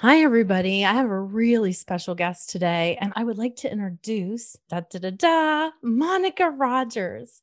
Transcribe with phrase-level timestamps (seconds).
[0.00, 0.84] Hi, everybody.
[0.84, 4.98] I have a really special guest today, and I would like to introduce da da
[4.98, 7.40] da da Monica Rodgers.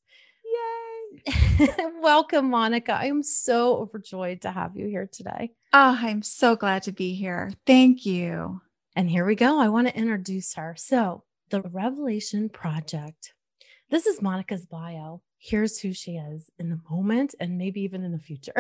[1.26, 1.68] Yay!
[2.00, 2.94] Welcome, Monica.
[2.94, 5.50] I am so overjoyed to have you here today.
[5.74, 7.52] Oh, I'm so glad to be here.
[7.66, 8.62] Thank you.
[8.96, 9.60] And here we go.
[9.60, 10.76] I want to introduce her.
[10.78, 13.34] So, the Revelation Project.
[13.90, 18.14] This is Monica's bio here's who she is in the moment and maybe even in
[18.14, 18.54] the future.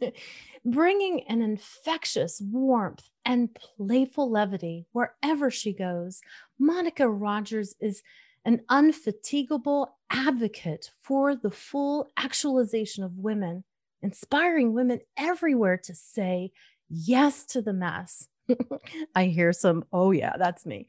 [0.64, 6.20] Bringing an infectious warmth and playful levity wherever she goes,
[6.56, 8.04] Monica Rodgers is
[8.44, 13.64] an unfatigable advocate for the full actualization of women,
[14.00, 16.52] inspiring women everywhere to say
[16.88, 18.28] yes to the mess.
[19.16, 20.86] I hear some, oh, yeah, that's me.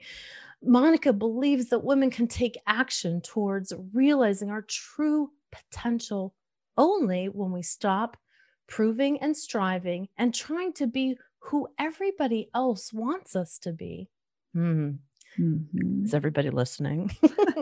[0.64, 6.36] Monica believes that women can take action towards realizing our true potential
[6.78, 8.18] only when we stop
[8.68, 14.08] proving and striving and trying to be who everybody else wants us to be.
[14.54, 14.92] Hmm.
[15.40, 16.06] Mm-hmm.
[16.06, 17.16] Is everybody listening?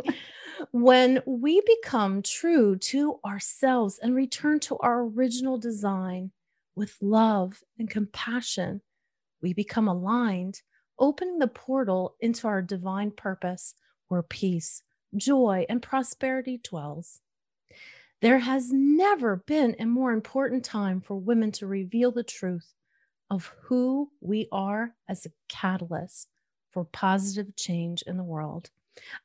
[0.72, 6.31] when we become true to ourselves and return to our original design
[6.75, 8.81] with love and compassion,
[9.42, 10.61] we become aligned
[11.00, 13.73] opening the portal into our divine purpose
[14.08, 14.83] where peace,
[15.16, 17.22] joy, and prosperity dwells.
[18.22, 22.73] There has never been a more important time for women to reveal the truth
[23.30, 26.27] of who we are as a catalyst
[26.72, 28.72] for positive change in the world.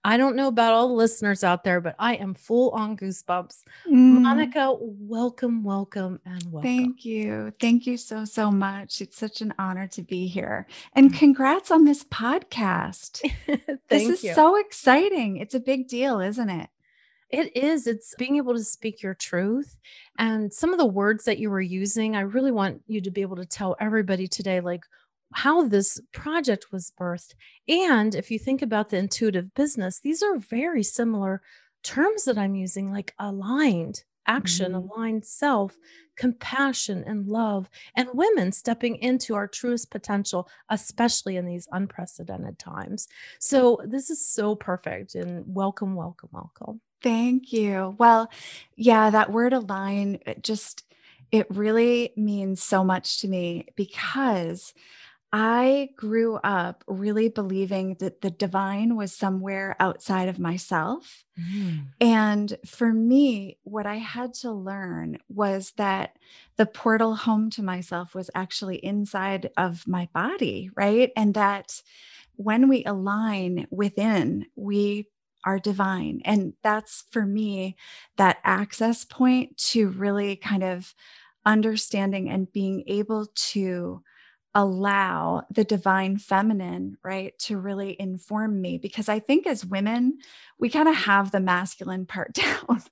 [0.05, 3.62] I don't know about all the listeners out there, but I am full on goosebumps.
[3.86, 4.22] Mm.
[4.22, 6.62] Monica, welcome, welcome, and welcome.
[6.62, 7.52] Thank you.
[7.61, 9.01] Thank you so, so much.
[9.01, 10.67] It's such an honor to be here.
[10.95, 11.18] And mm.
[11.18, 13.20] congrats on this podcast.
[13.89, 14.35] this is you.
[14.35, 15.39] so exciting.
[15.39, 16.68] It's a big deal, isn't it?
[17.30, 17.86] It is.
[17.86, 19.79] It's being able to speak your truth.
[20.18, 23.23] And some of the words that you were using, I really want you to be
[23.23, 24.85] able to tell everybody today, like,
[25.34, 27.34] how this project was birthed.
[27.68, 31.42] And if you think about the intuitive business, these are very similar
[31.83, 34.89] terms that I'm using, like aligned action, mm-hmm.
[34.89, 35.77] aligned self,
[36.17, 43.08] compassion, and love, and women stepping into our truest potential, especially in these unprecedented times.
[43.39, 45.14] So, this is so perfect.
[45.14, 46.80] And welcome, welcome, welcome.
[47.02, 47.94] Thank you.
[47.98, 48.30] Well,
[48.77, 50.84] yeah, that word align just,
[51.30, 54.73] it really means so much to me because
[55.36, 61.24] I grew up really believing that the divine was somewhere outside of myself.
[61.36, 61.86] Mm.
[62.00, 66.17] And for me, what I had to learn was that
[66.56, 71.11] the portal home to myself was actually inside of my body, right?
[71.17, 71.83] And that
[72.36, 75.08] when we align within, we
[75.44, 76.23] are divine.
[76.24, 77.74] And that's for me
[78.18, 80.94] that access point to really kind of
[81.44, 84.00] understanding and being able to
[84.55, 88.79] allow the divine feminine, right, to really inform me.
[88.79, 90.19] Because I think as women,
[90.59, 92.83] we kind of have the masculine part down,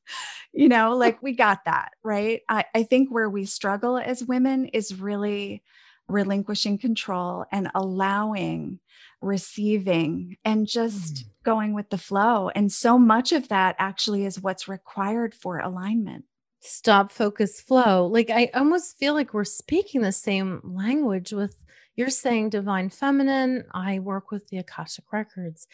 [0.53, 2.43] you know, like we got that, right?
[2.49, 5.63] I, I think where we struggle as women is really
[6.09, 8.81] relinquishing control and allowing
[9.23, 11.25] receiving and just mm.
[11.45, 12.51] going with the flow.
[12.51, 16.25] And so much of that actually is what's required for alignment
[16.65, 21.59] stop focus flow like i almost feel like we're speaking the same language with
[21.97, 25.67] you're saying divine feminine i work with the akashic records.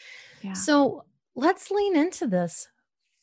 [0.43, 0.55] Yeah.
[0.55, 1.05] so
[1.35, 2.67] let's lean into this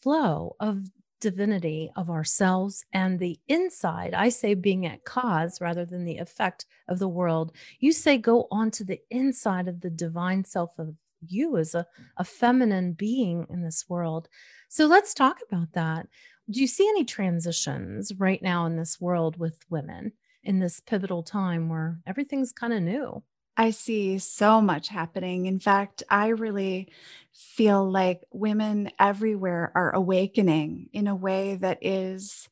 [0.02, 0.86] flow of
[1.22, 4.14] divinity of ourselves and the inside.
[4.14, 7.52] I say being at cause rather than the effect of the world.
[7.80, 10.94] You say go on to the inside of the divine self of
[11.28, 11.88] you as a,
[12.18, 14.30] a feminine being in this world.
[14.70, 16.08] So let's talk about that
[16.50, 20.14] do you see any transitions right now in this world with women
[20.44, 23.24] in this pivotal time where everything's kind of new?
[23.58, 25.46] I see so much happening.
[25.46, 26.92] In fact, I really
[27.32, 32.50] feel like women everywhere are awakening in a way that is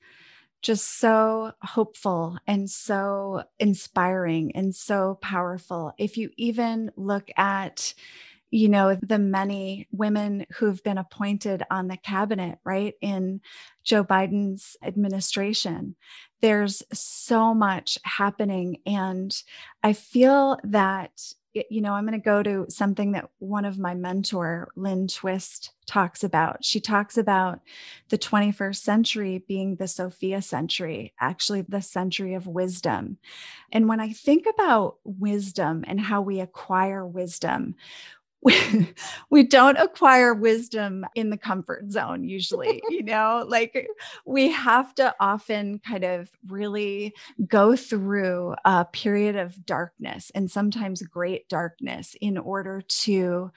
[0.62, 5.94] just so hopeful and so inspiring and so powerful.
[5.98, 7.94] If you even look at
[8.54, 13.42] you know, the many women who've been appointed on the cabinet, right, in
[13.84, 15.96] Joe Biden's administration.
[16.40, 18.78] There's so much happening.
[18.86, 19.36] And
[19.82, 21.20] I feel that
[21.70, 25.72] you know, I'm going to go to something that one of my mentor, Lynn Twist,
[25.86, 26.66] talks about.
[26.66, 27.60] She talks about
[28.10, 33.20] the 21st century being the Sophia century, actually, the century of wisdom.
[33.72, 37.76] And when I think about wisdom and how we acquire wisdom,
[39.30, 43.46] we, don't acquire wisdom in the comfort zone usually you know?
[43.48, 43.88] Like
[44.26, 47.14] we have to often kind of really
[47.48, 53.52] go through a period of darkness and sometimes great darkness in order to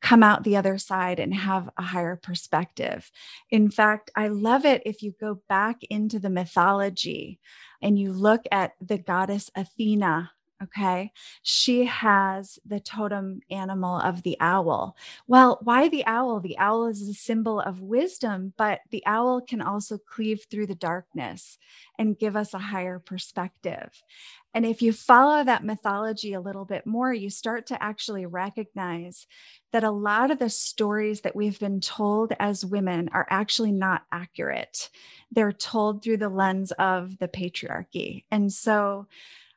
[0.00, 3.10] come out the other side and have a higher perspective.
[3.50, 7.38] In fact i love it if you go back into the mythology
[7.80, 10.30] and you look at the goddess athena
[10.62, 11.10] Okay.
[11.42, 14.96] She has the totem animal of the owl.
[15.26, 16.38] Well, why the owl?
[16.40, 20.74] The owl is a symbol of wisdom, but the owl can also cleave through the
[20.76, 21.58] darkness
[21.98, 24.02] and give us a higher perspective.
[24.54, 29.26] And if you follow that mythology a little bit more, you start to actually recognize
[29.72, 34.02] that a lot of the stories that we've been told as women are actually not
[34.12, 34.90] accurate.
[35.30, 38.24] They're told through the lens of the patriarchy.
[38.30, 39.06] And so,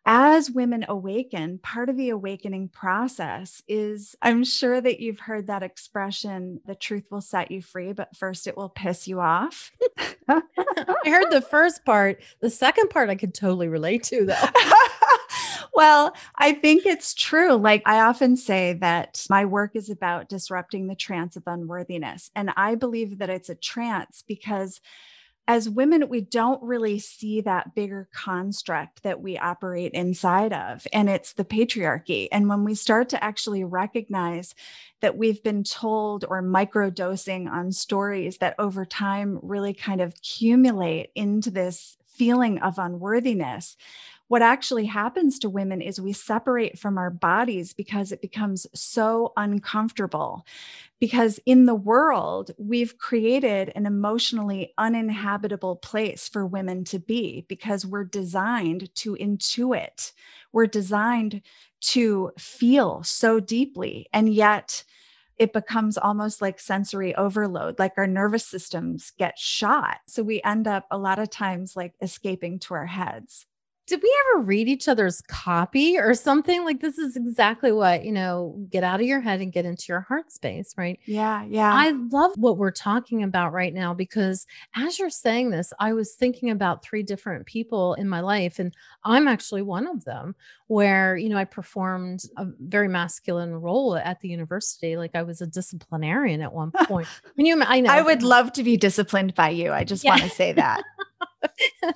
[0.06, 5.63] as women awaken, part of the awakening process is I'm sure that you've heard that
[5.63, 9.72] expression the truth will set you free, but first it will piss you off.
[10.28, 10.42] I
[11.06, 12.22] heard the first part.
[12.40, 14.36] The second part I could totally relate to, though.
[15.74, 17.54] well, I think it's true.
[17.54, 22.30] Like I often say that my work is about disrupting the trance of unworthiness.
[22.36, 24.81] And I believe that it's a trance because
[25.47, 31.07] as women, we don't really see that bigger construct that we operate inside of, and
[31.07, 32.27] it's the patriarchy.
[32.31, 34.56] And when we start to actually recognize
[35.01, 41.12] that we've been told or microdosing on stories that over time really kind of accumulate
[41.13, 43.77] into this feeling of unworthiness,
[44.27, 49.33] what actually happens to women is we separate from our bodies because it becomes so
[49.38, 50.45] uncomfortable.
[51.00, 57.86] Because in the world, we've created an emotionally uninhabitable place for women to be because
[57.86, 60.12] we're designed to intuit,
[60.51, 61.42] we're designed
[61.81, 64.07] to feel so deeply.
[64.12, 64.83] And yet,
[65.38, 69.98] it becomes almost like sensory overload, like our nervous systems get shot.
[70.07, 73.45] So we end up a lot of times like escaping to our heads
[73.88, 76.64] did we ever read each other's copy or something?
[76.66, 79.86] Like this is exactly what you know get out of your head and get into
[79.90, 81.00] your heart space right?
[81.06, 81.74] Yeah yeah.
[81.74, 84.46] I love what we're talking about right now because
[84.76, 88.74] as you're saying this i was thinking about three different people in my life and
[89.04, 90.36] i'm actually one of them
[90.68, 95.42] where you know i performed a very masculine role at the university like i was
[95.42, 97.08] a disciplinarian at one point.
[97.36, 97.90] When you i know.
[97.90, 100.12] i would love to be disciplined by you i just yeah.
[100.12, 100.84] want to say that.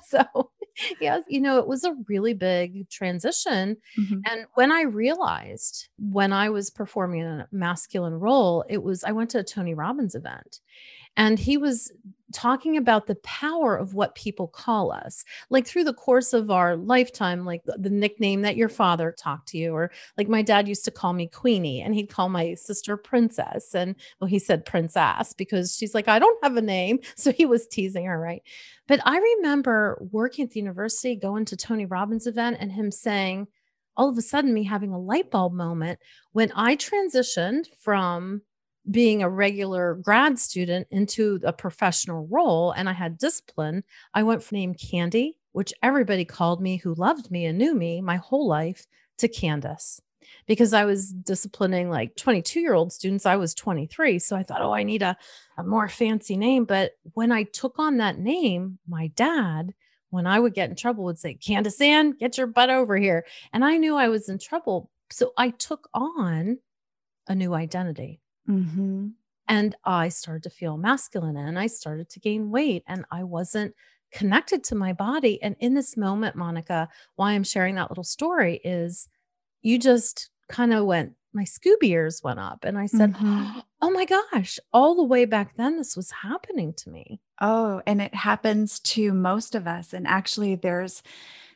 [0.06, 0.50] So
[1.00, 3.76] yes, you know, it was a really big transition.
[3.98, 4.20] Mm-hmm.
[4.30, 9.30] And when I realized when I was performing a masculine role, it was I went
[9.30, 10.60] to a Tony Robbins event
[11.16, 11.92] and he was
[12.32, 16.76] talking about the power of what people call us like through the course of our
[16.76, 20.84] lifetime like the, nickname that your father talked to you or like my dad used
[20.84, 25.32] to call me queenie and he'd call my sister princess and well he said princess
[25.32, 26.98] because she's like i don't have a name.
[27.16, 28.42] So he was teasing her right?
[28.86, 33.48] But i remember working at the university going to tony robbins event and him saying
[33.96, 35.98] all of a sudden me having a light bulb moment
[36.32, 38.42] when i transitioned from
[38.90, 44.42] being a regular grad student into a professional role and I had discipline, I went
[44.42, 48.48] from name Candy, which everybody called me who loved me and knew me my whole
[48.48, 48.86] life,
[49.20, 50.00] to Candace
[50.46, 53.26] because I was disciplining like 22 year old students.
[53.26, 54.18] I was 23.
[54.18, 55.16] So I thought, oh, I need a,
[55.56, 56.64] a more fancy name.
[56.64, 59.74] But when I took on that name, my dad,
[60.10, 63.24] when I would get in trouble, would say, Candace Ann, get your butt over here.
[63.52, 64.90] And I knew I was in trouble.
[65.10, 66.58] So I took on
[67.28, 68.20] a new identity.
[68.50, 69.08] Mm-hmm.
[69.48, 73.74] And I started to feel masculine and I started to gain weight and I wasn't
[74.12, 75.42] connected to my body.
[75.42, 79.08] And in this moment, Monica, why I'm sharing that little story is
[79.62, 82.64] you just kind of went, my Scooby ears went up.
[82.64, 83.60] And I said, mm-hmm.
[83.82, 87.20] Oh my gosh, all the way back then, this was happening to me.
[87.40, 89.94] Oh, and it happens to most of us.
[89.94, 91.02] And actually, there's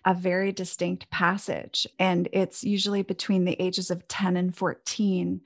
[0.07, 5.41] a very distinct passage, and it's usually between the ages of 10 and 14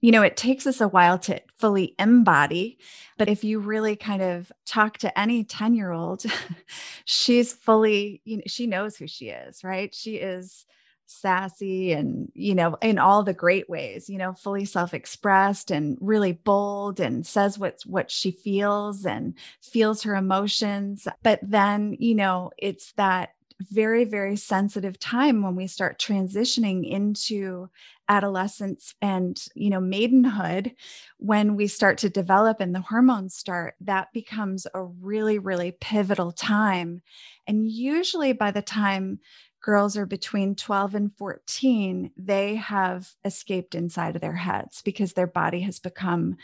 [0.00, 2.78] you know, it takes us a while to fully embody.
[3.16, 6.24] But if you really kind of talk to any 10 year old,
[7.04, 9.94] she's fully, you know, she knows who she is, right?
[9.94, 10.64] She is
[11.06, 15.96] sassy and, you know, in all the great ways, you know, fully self expressed and
[16.00, 21.08] really bold and says what's what she feels and feels her emotions.
[21.22, 27.68] But then, you know, it's that very, very sensitive time when we start transitioning into
[28.10, 30.72] adolescence and you know maidenhood
[31.18, 36.32] when we start to develop and the hormones start that becomes a really really pivotal
[36.32, 37.02] time.
[37.46, 39.18] And usually by the time
[39.60, 45.26] girls are between 12 and 14 they have escaped inside of their heads because their
[45.26, 46.36] body has become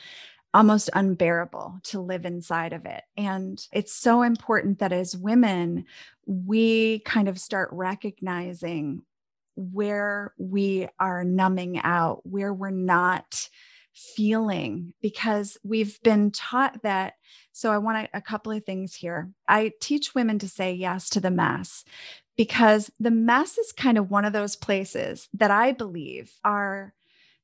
[0.54, 3.02] almost unbearable to live inside of it.
[3.16, 5.84] And it's so important that as women,
[6.26, 9.02] we kind of start recognizing
[9.56, 13.48] where we are numbing out, where we're not
[13.92, 17.14] feeling, because we've been taught that.
[17.52, 19.30] So, I want a, a couple of things here.
[19.46, 21.84] I teach women to say yes to the mess
[22.36, 26.94] because the mess is kind of one of those places that I believe are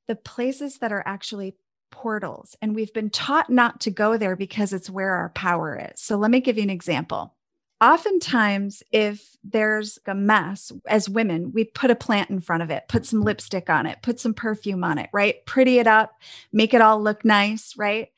[0.09, 1.55] the places that are actually
[1.91, 2.57] portals.
[2.63, 6.01] And we've been taught not to go there because it's where our power is.
[6.01, 7.35] So let me give you an example.
[7.81, 12.85] Oftentimes, if there's a mess as women, we put a plant in front of it,
[12.89, 15.45] put some lipstick on it, put some perfume on it, right?
[15.47, 16.21] Pretty it up,
[16.53, 18.09] make it all look nice, right?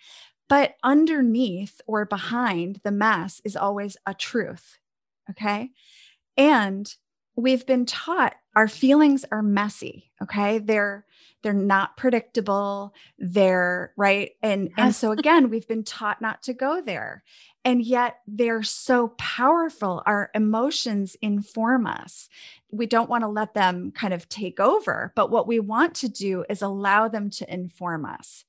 [0.48, 4.78] But underneath or behind the mess is always a truth.
[5.30, 5.70] Okay.
[6.36, 6.92] And
[7.36, 10.10] we've been taught our feelings are messy.
[10.22, 10.58] Okay.
[10.58, 11.04] They're,
[11.42, 14.74] they're not predictable they're right and yes.
[14.78, 17.22] and so again we've been taught not to go there
[17.64, 22.28] and yet they're so powerful our emotions inform us
[22.70, 26.08] we don't want to let them kind of take over but what we want to
[26.08, 28.44] do is allow them to inform us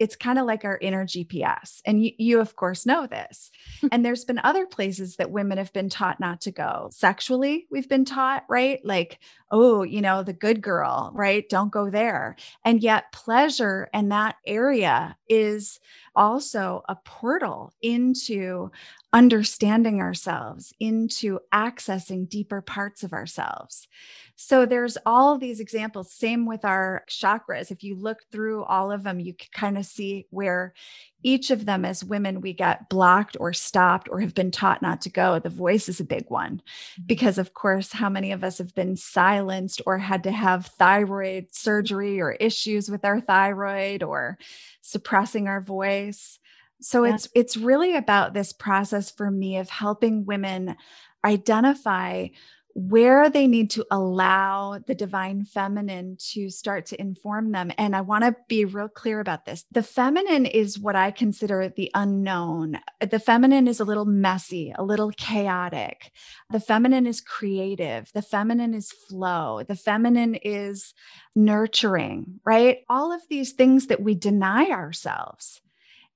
[0.00, 1.82] it's kind of like our inner GPS.
[1.84, 3.50] And you, you, of course, know this.
[3.92, 6.88] and there's been other places that women have been taught not to go.
[6.90, 8.80] Sexually, we've been taught, right?
[8.82, 9.18] Like,
[9.50, 11.48] oh, you know, the good girl, right?
[11.48, 12.36] Don't go there.
[12.64, 15.80] And yet, pleasure and that area is
[16.14, 18.70] also a portal into
[19.12, 23.88] understanding ourselves, into accessing deeper parts of ourselves.
[24.36, 26.12] So there's all these examples.
[26.12, 27.70] Same with our chakras.
[27.70, 30.74] If you look through all of them, you can kind of see where
[31.22, 35.00] each of them, as women, we get blocked or stopped or have been taught not
[35.02, 35.38] to go.
[35.38, 37.02] The voice is a big one mm-hmm.
[37.06, 41.54] because, of course, how many of us have been silenced or had to have thyroid
[41.54, 44.38] surgery or issues with our thyroid or
[44.82, 46.38] suppressing our voice?
[46.80, 47.14] So yeah.
[47.14, 50.76] it's it's really about this process for me of helping women
[51.24, 52.28] identify
[52.74, 57.72] where they need to allow the divine feminine to start to inform them.
[57.78, 59.64] And I want to be real clear about this.
[59.72, 62.78] The feminine is what I consider the unknown.
[63.00, 66.12] The feminine is a little messy, a little chaotic.
[66.50, 68.10] The feminine is creative.
[68.12, 69.62] The feminine is flow.
[69.66, 70.94] The feminine is
[71.34, 72.78] nurturing, right?
[72.88, 75.60] All of these things that we deny ourselves.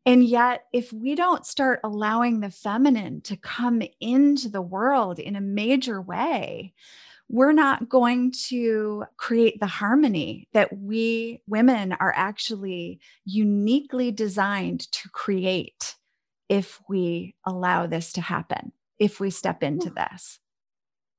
[0.06, 5.34] And yet, if we don't start allowing the feminine to come into the world in
[5.34, 6.75] a major way,
[7.28, 15.08] we're not going to create the harmony that we women are actually uniquely designed to
[15.08, 15.96] create
[16.50, 20.38] if we allow this to happen, if we step into this.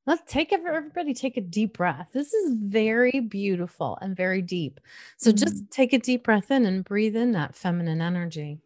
[0.05, 2.09] Let's take everybody take a deep breath.
[2.13, 4.79] This is very beautiful and very deep.
[5.17, 5.43] So mm-hmm.
[5.43, 8.59] just take a deep breath in and breathe in that feminine energy.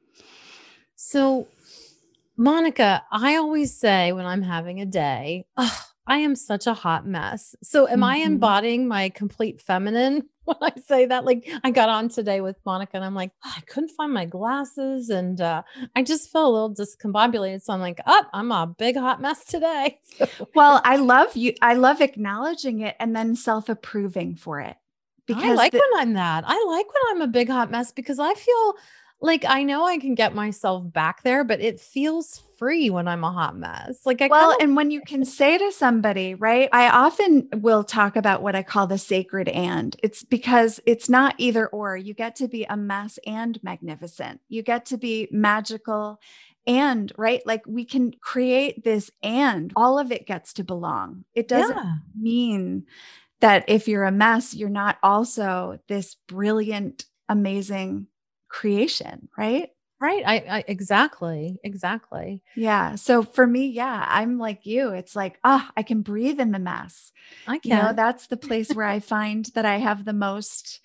[1.01, 1.48] So,
[2.36, 7.08] Monica, I always say when I'm having a day, oh, I am such a hot
[7.08, 7.56] mess.
[7.63, 8.03] So, am mm-hmm.
[8.03, 11.24] I embodying my complete feminine when I say that?
[11.24, 14.25] Like, I got on today with Monica and I'm like, oh, I couldn't find my
[14.25, 15.63] glasses and uh,
[15.96, 17.62] I just felt a little discombobulated.
[17.62, 20.01] So, I'm like, oh, I'm a big hot mess today.
[20.18, 21.53] So- well, I love you.
[21.62, 24.75] I love acknowledging it and then self approving for it.
[25.27, 26.44] Because I like the- when I'm that.
[26.46, 28.75] I like when I'm a big hot mess because I feel
[29.22, 33.24] like I know I can get myself back there, but it feels free when I'm
[33.24, 34.00] a hot mess.
[34.06, 36.70] Like I well, and when you can say to somebody, right?
[36.72, 39.96] I often will talk about what I call the sacred and.
[40.02, 41.98] It's because it's not either or.
[41.98, 44.42] You get to be a mess and magnificent.
[44.48, 46.20] You get to be magical
[46.68, 51.48] and right like we can create this and all of it gets to belong it
[51.48, 51.94] doesn't yeah.
[52.20, 52.86] mean
[53.40, 58.08] that if you're a mess you're not also this brilliant amazing
[58.50, 59.70] creation, right?
[60.01, 60.24] Right.
[60.25, 61.58] I, I, exactly.
[61.63, 62.41] Exactly.
[62.56, 62.96] Yeah.
[62.96, 64.89] So for me, yeah, I'm like you.
[64.94, 67.12] It's like, ah, oh, I can breathe in the mess.
[67.46, 67.72] I can.
[67.72, 70.79] You know, that's the place where I find that I have the most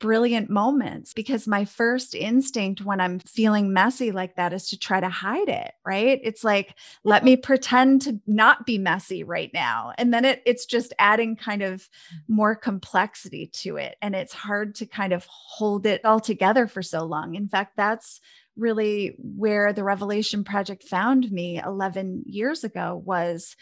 [0.00, 5.00] brilliant moments because my first instinct when I'm feeling messy like that is to try
[5.00, 6.20] to hide it, right?
[6.22, 6.74] It's like,
[7.04, 9.92] let me pretend to not be messy right now.
[9.98, 11.88] And then it it's just adding kind of
[12.28, 13.96] more complexity to it.
[14.00, 17.34] And it's hard to kind of hold it all together for so long.
[17.34, 18.20] In fact, that's
[18.58, 23.56] really where the Revelation Project found me 11 years ago was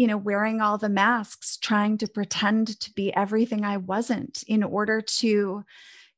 [0.00, 4.62] you know, wearing all the masks, trying to pretend to be everything I wasn't in
[4.62, 5.62] order to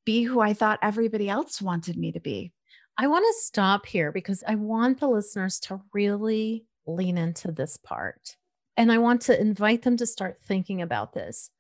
[0.04, 2.52] be who I thought everybody else wanted me to be.
[2.96, 7.76] I want to stop here because I want the listeners to really lean into this
[7.76, 8.36] part.
[8.76, 11.50] And I want to invite them to start thinking about this.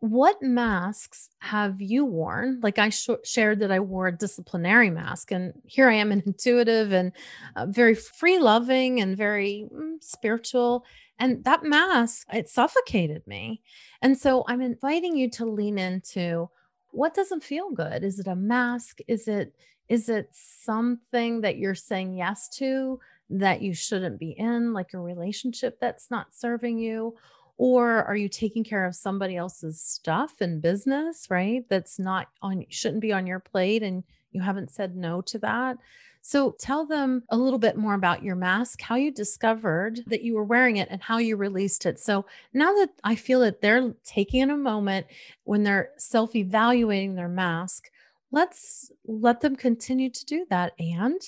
[0.00, 2.60] What masks have you worn?
[2.62, 6.22] Like I sh- shared that I wore a disciplinary mask, and here I am, an
[6.24, 7.12] intuitive and
[7.54, 10.86] uh, very free loving and very mm, spiritual.
[11.18, 13.62] And that mask, it suffocated me.
[14.02, 16.50] And so I'm inviting you to lean into
[16.90, 18.04] what doesn't feel good.
[18.04, 18.98] Is it a mask?
[19.06, 19.54] Is it
[19.88, 22.98] is it something that you're saying yes to
[23.30, 27.14] that you shouldn't be in, like a relationship that's not serving you?
[27.56, 31.64] Or are you taking care of somebody else's stuff and business, right?
[31.68, 35.78] That's not on, shouldn't be on your plate and you haven't said no to that.
[36.26, 40.34] So tell them a little bit more about your mask, how you discovered that you
[40.34, 42.00] were wearing it and how you released it.
[42.00, 45.06] So now that I feel that they're taking a moment
[45.44, 47.92] when they're self evaluating their mask,
[48.32, 50.72] let's let them continue to do that.
[50.80, 51.20] And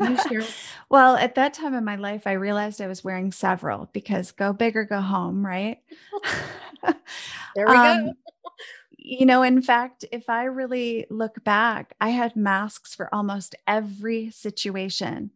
[0.90, 4.52] well, at that time in my life, I realized I was wearing several because go
[4.52, 5.78] big or go home, right?
[7.54, 8.12] there we um, go.
[9.04, 14.30] You know, in fact, if I really look back, I had masks for almost every
[14.30, 15.30] situation.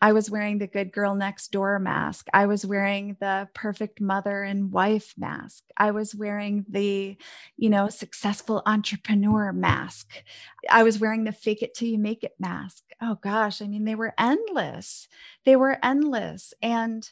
[0.00, 2.26] I was wearing the good girl next door mask.
[2.34, 5.64] I was wearing the perfect mother and wife mask.
[5.76, 7.16] I was wearing the,
[7.56, 10.22] you know, successful entrepreneur mask.
[10.68, 12.82] I was wearing the fake it till you make it mask.
[13.00, 15.08] Oh gosh, I mean, they were endless.
[15.44, 16.52] They were endless.
[16.60, 17.08] And,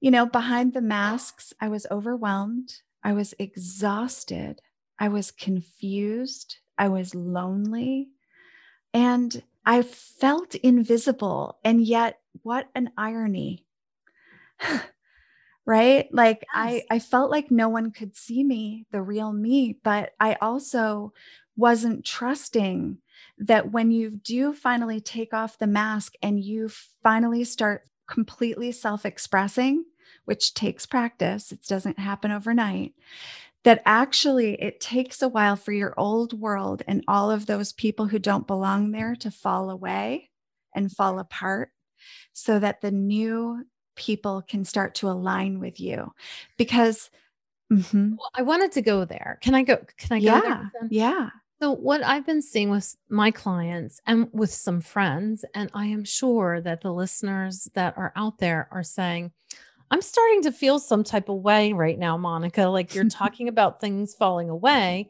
[0.00, 2.82] you know, behind the masks, I was overwhelmed.
[3.02, 4.60] I was exhausted.
[4.98, 6.58] I was confused.
[6.76, 8.10] I was lonely.
[8.92, 11.58] And I felt invisible.
[11.64, 13.66] And yet, what an irony.
[15.66, 16.08] right?
[16.12, 16.48] Like yes.
[16.54, 21.12] I, I felt like no one could see me, the real me, but I also
[21.56, 22.96] wasn't trusting
[23.36, 26.70] that when you do finally take off the mask and you
[27.02, 29.84] finally start completely self expressing,
[30.24, 32.94] which takes practice, it doesn't happen overnight,
[33.64, 38.06] that actually it takes a while for your old world and all of those people
[38.06, 40.30] who don't belong there to fall away
[40.74, 41.70] and fall apart
[42.32, 43.64] so that the new
[43.96, 46.12] people can start to align with you.
[46.56, 47.10] Because
[47.72, 48.10] mm-hmm.
[48.16, 49.38] well, i wanted to go there.
[49.42, 51.30] Can i go can i go yeah there yeah.
[51.60, 56.04] So what i've been seeing with my clients and with some friends and i am
[56.04, 59.32] sure that the listeners that are out there are saying
[59.90, 62.66] I'm starting to feel some type of way right now, Monica.
[62.66, 65.08] Like you're talking about things falling away,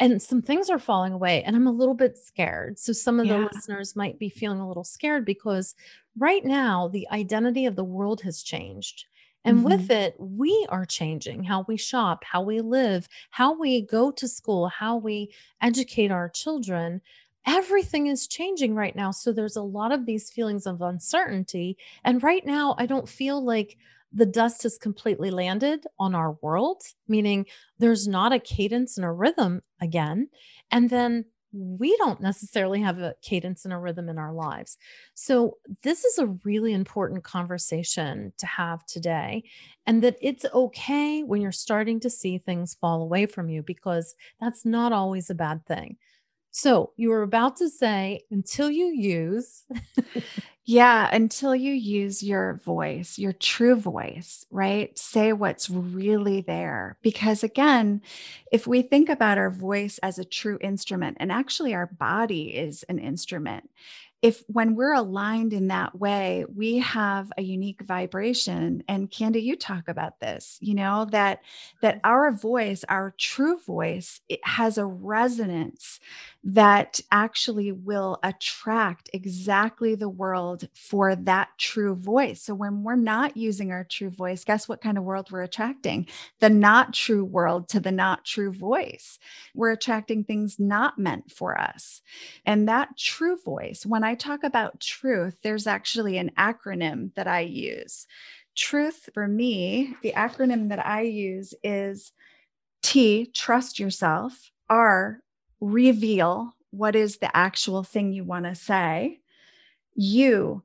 [0.00, 2.78] and some things are falling away, and I'm a little bit scared.
[2.78, 3.38] So, some of yeah.
[3.38, 5.74] the listeners might be feeling a little scared because
[6.18, 9.06] right now the identity of the world has changed.
[9.44, 9.70] And mm-hmm.
[9.70, 14.28] with it, we are changing how we shop, how we live, how we go to
[14.28, 17.00] school, how we educate our children
[17.46, 19.10] everything is changing right now.
[19.10, 21.76] So there's a lot of these feelings of uncertainty.
[22.04, 23.76] And right now, I don't feel like
[24.12, 27.46] the dust has completely landed on our world, meaning
[27.78, 30.28] there's not a cadence and a rhythm again.
[30.70, 34.78] And then we don't necessarily have a cadence and a rhythm in our lives.
[35.14, 39.44] So, this is a really important conversation to have today.
[39.86, 44.14] And that it's okay when you're starting to see things fall away from you because
[44.40, 45.98] that's not always a bad thing.
[46.52, 49.64] So, you were about to say until you use
[50.64, 54.96] Yeah, until you use your voice, your true voice, right?
[54.96, 56.98] Say what's really there.
[57.02, 58.00] Because again,
[58.52, 62.84] if we think about our voice as a true instrument, and actually our body is
[62.84, 63.70] an instrument,
[64.22, 68.84] if when we're aligned in that way, we have a unique vibration.
[68.86, 71.40] And Candy, you talk about this, you know, that
[71.80, 75.98] that our voice, our true voice, it has a resonance
[76.44, 82.42] that actually will attract exactly the world for that true voice.
[82.42, 86.08] So when we're not using our true voice, guess what kind of world we're attracting?
[86.40, 89.20] The not true world to the not true voice.
[89.54, 92.02] We're attracting things not meant for us.
[92.44, 97.40] And that true voice, when I talk about truth, there's actually an acronym that I
[97.40, 98.06] use.
[98.56, 102.12] Truth for me, the acronym that I use is
[102.82, 105.20] T, trust yourself, R,
[105.62, 109.20] reveal what is the actual thing you want to say.
[109.94, 110.62] You,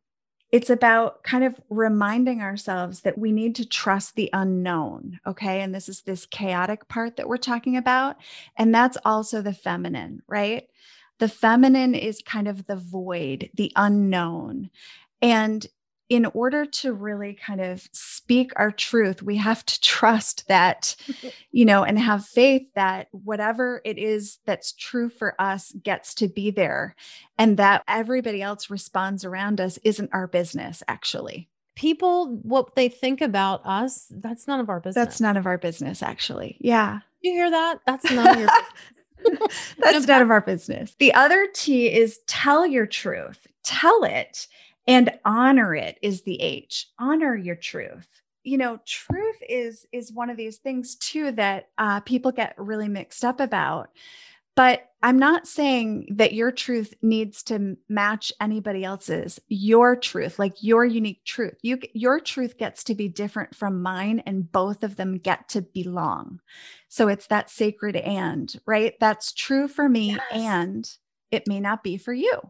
[0.51, 5.19] it's about kind of reminding ourselves that we need to trust the unknown.
[5.27, 5.61] Okay.
[5.61, 8.15] And this is this chaotic part that we're talking about.
[8.57, 10.67] And that's also the feminine, right?
[11.19, 14.69] The feminine is kind of the void, the unknown.
[15.21, 15.65] And
[16.09, 20.95] in order to really kind of speak our truth, we have to trust that,
[21.51, 26.27] you know, and have faith that whatever it is that's true for us gets to
[26.27, 26.95] be there
[27.37, 31.49] and that everybody else responds around us isn't our business, actually.
[31.75, 35.05] People, what they think about us, that's none of our business.
[35.05, 36.57] That's none of our business, actually.
[36.59, 36.99] Yeah.
[37.21, 37.81] You hear that?
[37.85, 39.73] That's none of your business.
[39.77, 40.95] that's none of our business.
[40.99, 44.47] The other T is tell your truth, tell it
[44.87, 48.07] and honor it is the h honor your truth.
[48.43, 52.87] You know truth is is one of these things too that uh, people get really
[52.87, 53.89] mixed up about.
[54.55, 59.39] But i'm not saying that your truth needs to match anybody else's.
[59.49, 61.57] Your truth like your unique truth.
[61.61, 65.61] You your truth gets to be different from mine and both of them get to
[65.61, 66.39] belong.
[66.87, 68.95] So it's that sacred and right?
[68.99, 70.21] That's true for me yes.
[70.31, 70.89] and
[71.31, 72.41] it may not be for you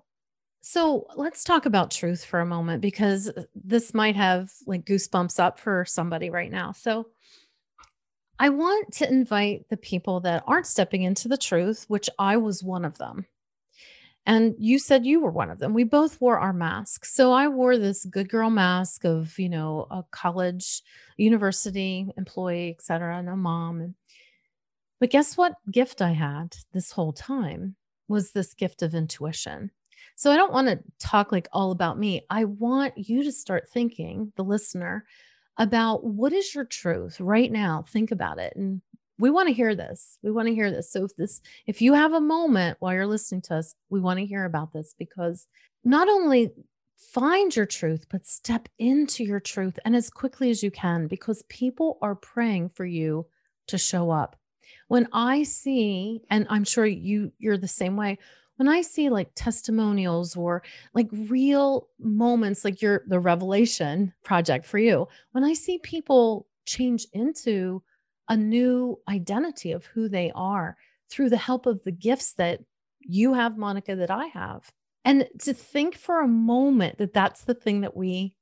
[0.70, 5.40] so let's talk about truth for a moment because uh, this might have like goosebumps
[5.40, 6.74] up for somebody right now.
[6.74, 7.08] So
[8.38, 12.66] I want to invite the people that aren't stepping into the truth, which I was
[12.66, 13.26] one of them.
[14.26, 15.74] And you said you were one of them.
[15.74, 17.14] We both wore our masks.
[17.14, 20.82] So I wore this good girl mask of, you know, a college,
[21.16, 23.96] university employee, et cetera, and a mom.
[25.00, 27.78] But guess what gift I had this whole time
[28.10, 29.72] was this gift of intuition.
[30.18, 32.26] So I don't want to talk like all about me.
[32.32, 35.06] I want you to start thinking, the listener,
[35.58, 37.86] about what is your truth right now.
[37.88, 38.54] Think about it.
[38.56, 38.82] And
[39.20, 40.18] we want to hear this.
[40.24, 40.92] We want to hear this.
[40.92, 44.18] So if this if you have a moment while you're listening to us, we want
[44.18, 45.48] to hear about this because
[45.84, 46.52] not only
[46.98, 51.44] find your truth, but step into your truth and as quickly as you can because
[51.44, 53.28] people are praying for you
[53.68, 54.36] to show up.
[54.88, 58.18] When I see and I'm sure you you're the same way,
[58.58, 64.78] when I see like testimonials or like real moments, like your the revelation project for
[64.78, 67.82] you, when I see people change into
[68.30, 70.76] a new identity of who they are
[71.10, 72.60] through the help of the gifts that
[73.00, 74.70] you have, Monica, that I have.
[75.06, 78.36] And to think for a moment that that's the thing that we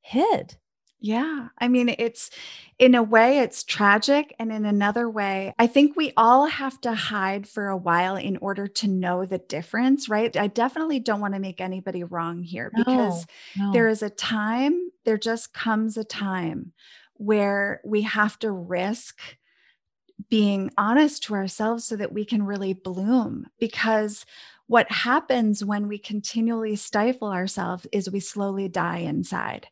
[0.00, 0.56] hid
[1.00, 1.48] yeah.
[1.58, 2.30] I mean, it's
[2.78, 4.34] in a way, it's tragic.
[4.38, 8.36] And in another way, I think we all have to hide for a while in
[8.36, 10.34] order to know the difference, right?
[10.36, 13.72] I definitely don't want to make anybody wrong here because no, no.
[13.72, 16.72] there is a time, there just comes a time
[17.14, 19.20] where we have to risk
[20.28, 24.26] being honest to ourselves so that we can really bloom because
[24.66, 29.66] what happens when we continually stifle ourselves is we slowly die inside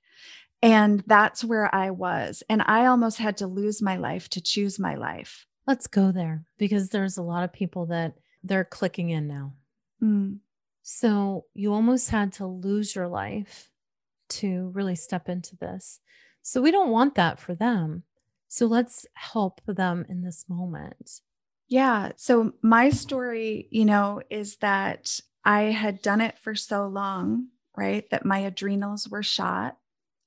[0.63, 2.43] and that's where I was.
[2.49, 5.47] And I almost had to lose my life to choose my life.
[5.67, 9.53] Let's go there because there's a lot of people that they're clicking in now.
[10.03, 10.39] Mm.
[10.83, 13.71] So you almost had to lose your life
[14.31, 16.01] to really step into this.
[16.43, 18.05] So we don't want that for them.
[18.49, 21.21] So let's help them in this moment.
[21.69, 22.13] Yeah.
[22.17, 28.09] So my story, you know, is that I had done it for so long, right?
[28.11, 29.77] That my adrenals were shot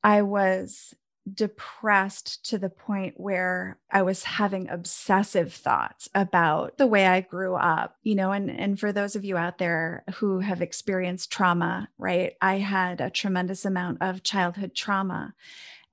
[0.04, 0.94] I was
[1.32, 7.56] depressed to the point where I was having obsessive thoughts about the way I grew
[7.56, 11.90] up, you know, and and for those of you out there who have experienced trauma,
[12.00, 12.34] right?
[12.42, 15.36] I had a tremendous amount of childhood trauma.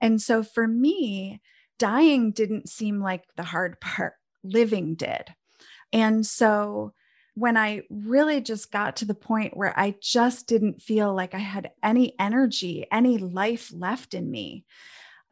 [0.01, 1.40] And so for me,
[1.79, 5.35] dying didn't seem like the hard part, living did.
[5.92, 6.94] And so
[7.38, 11.38] when I really just got to the point where I just didn't feel like I
[11.38, 14.64] had any energy, any life left in me,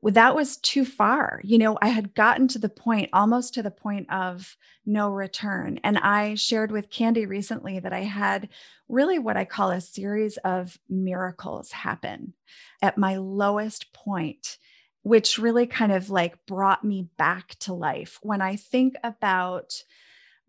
[0.01, 1.41] well, that was too far.
[1.43, 5.81] You know, I had gotten to the point, almost to the point of no return.
[5.83, 8.51] And I shared with Candy recently that I had
[8.89, 12.35] really what I call a series of miracles happen
[12.83, 14.59] at my lowest point
[15.03, 18.19] which really kind of like brought me back to life.
[18.23, 19.73] When I think about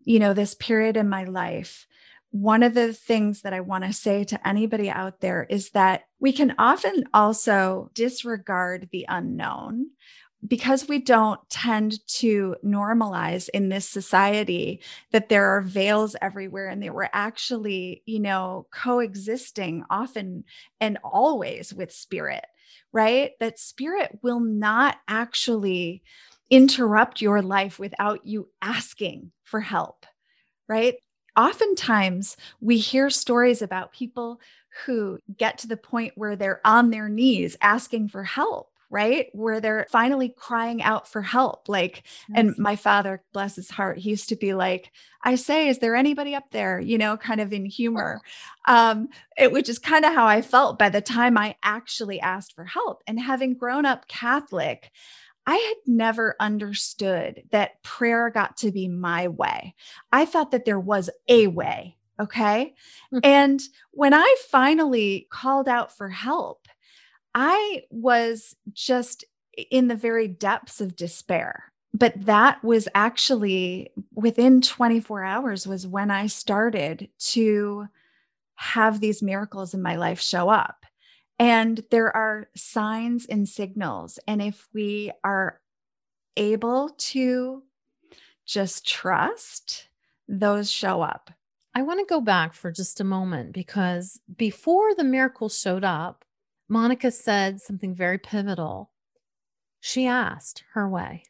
[0.08, 1.86] you know, this period in my life,
[2.30, 6.04] one of the things that I want to say to anybody out there is that
[6.18, 9.88] we can often also disregard the unknown
[10.46, 14.80] because we don't tend to normalize in this society
[15.12, 20.44] that there are veils everywhere and that we're actually, you know, coexisting often
[20.80, 22.46] and always with spirit,
[22.92, 23.32] right?
[23.40, 26.02] That spirit will not actually
[26.50, 30.06] interrupt your life without you asking for help,
[30.68, 30.96] right?
[31.36, 34.40] Oftentimes, we hear stories about people
[34.84, 39.28] who get to the point where they're on their knees asking for help, right?
[39.32, 41.68] Where they're finally crying out for help.
[41.68, 42.38] Like, yes.
[42.38, 44.90] and my father, bless his heart, he used to be like,
[45.22, 46.80] I say, is there anybody up there?
[46.80, 48.20] You know, kind of in humor.
[48.66, 52.54] Um, it which is kind of how I felt by the time I actually asked
[52.54, 53.02] for help.
[53.06, 54.90] And having grown up Catholic,
[55.48, 59.74] I had never understood that prayer got to be my way.
[60.12, 61.96] I thought that there was a way.
[62.20, 62.74] Okay.
[63.14, 63.20] Mm-hmm.
[63.22, 66.68] And when I finally called out for help,
[67.34, 69.24] I was just
[69.70, 71.72] in the very depths of despair.
[71.94, 77.88] But that was actually within 24 hours, was when I started to
[78.56, 80.77] have these miracles in my life show up.
[81.38, 84.18] And there are signs and signals.
[84.26, 85.60] And if we are
[86.36, 87.62] able to
[88.44, 89.88] just trust,
[90.26, 91.30] those show up.
[91.74, 96.24] I want to go back for just a moment because before the miracle showed up,
[96.68, 98.90] Monica said something very pivotal.
[99.80, 101.22] She asked her way.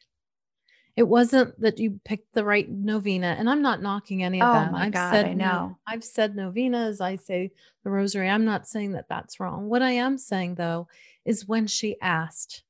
[0.99, 4.51] It wasn't that you picked the right novena, and I'm not knocking any of oh
[4.51, 4.73] them.
[4.73, 5.77] My I've God, said I know.
[5.87, 6.99] I've said novenas.
[6.99, 7.53] I say
[7.85, 8.27] the rosary.
[8.27, 9.69] I'm not saying that that's wrong.
[9.69, 10.89] What I am saying though
[11.23, 12.63] is when she asked.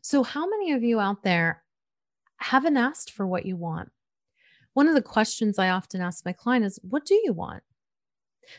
[0.00, 1.62] So, how many of you out there
[2.38, 3.92] haven't asked for what you want?
[4.72, 7.62] One of the questions I often ask my client is, "What do you want?"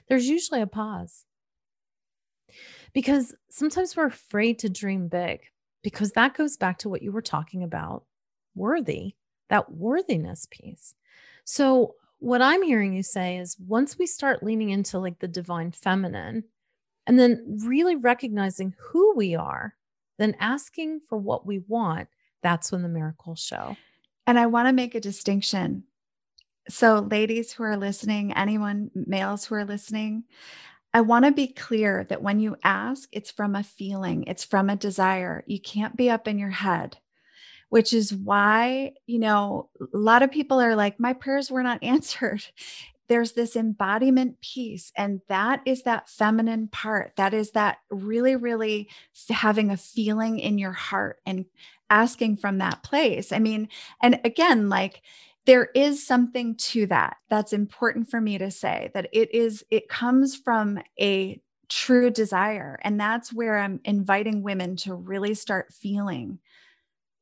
[0.07, 1.25] There's usually a pause
[2.93, 5.41] because sometimes we're afraid to dream big
[5.83, 8.05] because that goes back to what you were talking about
[8.55, 9.15] worthy,
[9.49, 10.95] that worthiness piece.
[11.43, 15.71] So, what I'm hearing you say is once we start leaning into like the divine
[15.71, 16.45] feminine
[17.05, 19.75] and then really recognizing who we are,
[20.17, 22.07] then asking for what we want,
[22.41, 23.75] that's when the miracles show.
[24.25, 25.83] And I want to make a distinction.
[26.67, 30.23] So, ladies who are listening, anyone, males who are listening,
[30.93, 34.69] I want to be clear that when you ask, it's from a feeling, it's from
[34.69, 35.43] a desire.
[35.45, 36.97] You can't be up in your head
[37.69, 41.83] which is why, you know, a lot of people are like, my prayers were not
[41.83, 42.43] answered.
[43.07, 47.13] There's this embodiment piece, and that is that feminine part.
[47.17, 48.89] That is that really, really
[49.29, 51.45] having a feeling in your heart and
[51.91, 53.31] asking from that place.
[53.31, 53.69] I mean,
[54.01, 55.03] and again, like,
[55.45, 59.87] there is something to that that's important for me to say that it is it
[59.87, 66.39] comes from a true desire and that's where i'm inviting women to really start feeling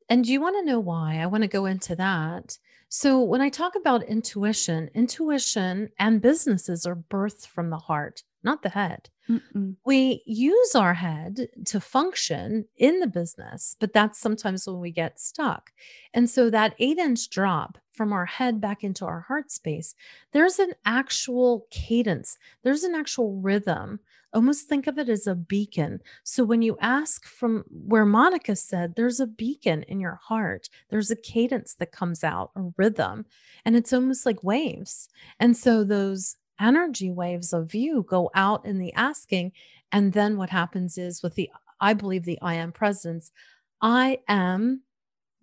[0.08, 1.18] and you want to know why?
[1.18, 2.58] I want to go into that.
[2.88, 8.62] So, when I talk about intuition, intuition and businesses are birthed from the heart, not
[8.62, 9.08] the head.
[9.28, 9.76] Mm-mm.
[9.84, 15.18] We use our head to function in the business, but that's sometimes when we get
[15.18, 15.72] stuck.
[16.12, 19.94] And so, that eight inch drop from our head back into our heart space,
[20.32, 23.98] there's an actual cadence, there's an actual rhythm
[24.34, 26.00] almost think of it as a beacon.
[26.24, 31.10] So when you ask from where Monica said, there's a beacon in your heart, there's
[31.10, 33.26] a cadence that comes out, a rhythm,
[33.64, 35.08] and it's almost like waves.
[35.40, 39.52] And so those energy waves of you go out in the asking.
[39.92, 43.32] And then what happens is with the, I believe the I am presence,
[43.80, 44.82] I am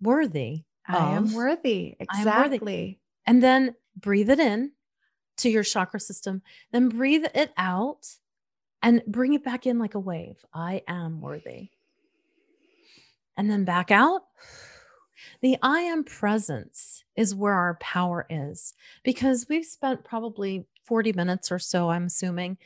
[0.00, 0.64] worthy.
[0.86, 1.96] I am worthy.
[2.00, 2.58] Exactly.
[2.58, 2.98] Worthy.
[3.26, 4.72] And then breathe it in
[5.38, 8.08] to your chakra system, then breathe it out
[8.82, 10.44] and bring it back in like a wave.
[10.52, 11.70] I am worthy.
[13.36, 14.22] And then back out.
[15.40, 21.52] The I am presence is where our power is because we've spent probably 40 minutes
[21.52, 22.58] or so, I'm assuming,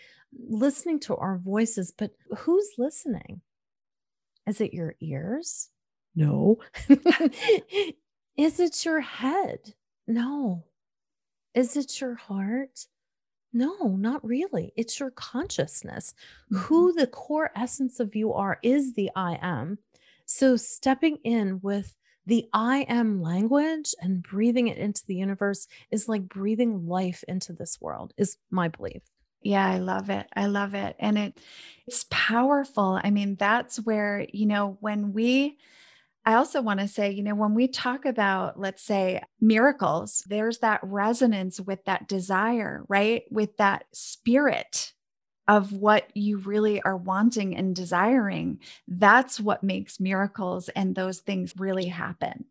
[0.48, 3.40] listening to our voices, but who's listening?
[4.46, 5.70] Is it your ears?
[6.14, 6.58] No.
[8.36, 9.74] is it your head?
[10.06, 10.64] No.
[11.54, 12.86] Is it your heart?
[13.52, 14.72] No, not really.
[14.76, 16.14] It's your consciousness.
[16.52, 16.64] Mm-hmm.
[16.64, 19.78] Who the core essence of you are is the I am.
[20.26, 21.94] So stepping in with
[22.26, 27.52] the I am language and breathing it into the universe is like breathing life into
[27.52, 29.02] this world, is my belief.
[29.42, 30.26] Yeah, I love it.
[30.34, 30.96] I love it.
[30.98, 31.38] And it
[31.86, 32.98] it's powerful.
[33.02, 35.58] I mean, that's where, you know, when we
[36.26, 40.58] I also want to say, you know, when we talk about, let's say, miracles, there's
[40.58, 43.22] that resonance with that desire, right?
[43.30, 44.92] With that spirit
[45.46, 48.58] of what you really are wanting and desiring.
[48.88, 52.46] That's what makes miracles and those things really happen.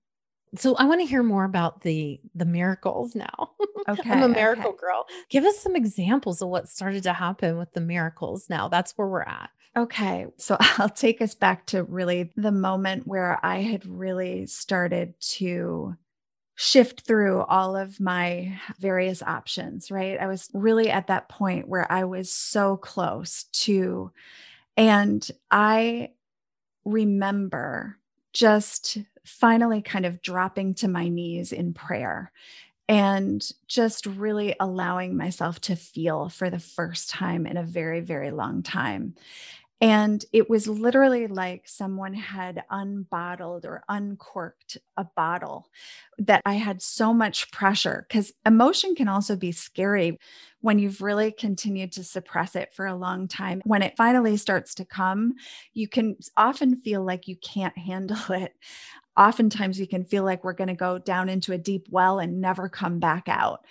[0.55, 3.51] So I want to hear more about the the miracles now.
[3.89, 4.09] Okay.
[4.09, 4.77] I'm a miracle okay.
[4.79, 5.05] girl.
[5.29, 8.69] Give us some examples of what started to happen with the miracles now.
[8.69, 9.49] That's where we're at.
[9.77, 10.27] Okay.
[10.37, 15.95] So I'll take us back to really the moment where I had really started to
[16.55, 20.19] shift through all of my various options, right?
[20.19, 24.11] I was really at that point where I was so close to,
[24.77, 26.11] and I
[26.85, 27.97] remember
[28.33, 32.31] just finally kind of dropping to my knees in prayer
[32.89, 38.31] and just really allowing myself to feel for the first time in a very, very
[38.31, 39.15] long time.
[39.81, 45.67] And it was literally like someone had unbottled or uncorked a bottle
[46.17, 50.17] that I had so much pressure because emotion can also be scary
[50.61, 53.61] when you've really continued to suppress it for a long time.
[53.65, 55.33] When it finally starts to come,
[55.73, 58.53] you can often feel like you can't handle it.
[59.17, 62.41] Oftentimes, you can feel like we're going to go down into a deep well and
[62.41, 63.63] never come back out.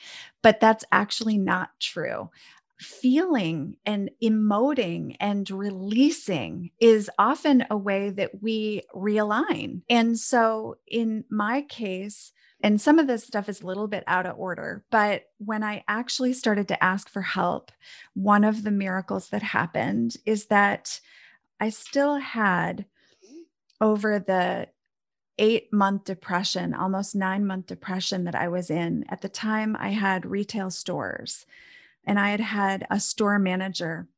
[0.42, 2.30] But that's actually not true
[2.78, 9.82] feeling and emoting and releasing is often a way that we realign.
[9.88, 14.26] And so, in my case, and some of this stuff is a little bit out
[14.26, 17.70] of order, but when I actually started to ask for help,
[18.14, 21.00] one of the miracles that happened is that
[21.60, 22.87] I still had
[23.80, 24.68] over the
[25.38, 29.04] eight month depression, almost nine month depression that I was in.
[29.08, 31.44] At the time, I had retail stores
[32.06, 34.08] and I had had a store manager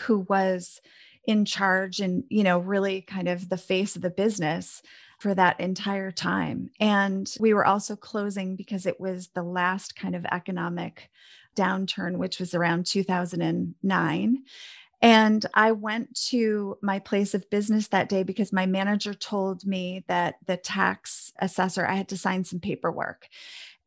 [0.00, 0.80] who was
[1.24, 4.82] in charge and, you know, really kind of the face of the business
[5.18, 6.70] for that entire time.
[6.80, 11.10] And we were also closing because it was the last kind of economic
[11.54, 14.42] downturn, which was around 2009.
[15.02, 20.04] And I went to my place of business that day because my manager told me
[20.08, 23.28] that the tax assessor, I had to sign some paperwork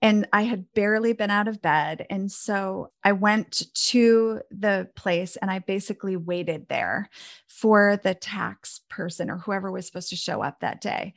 [0.03, 2.05] and I had barely been out of bed.
[2.09, 7.09] And so I went to the place and I basically waited there
[7.47, 11.13] for the tax person or whoever was supposed to show up that day.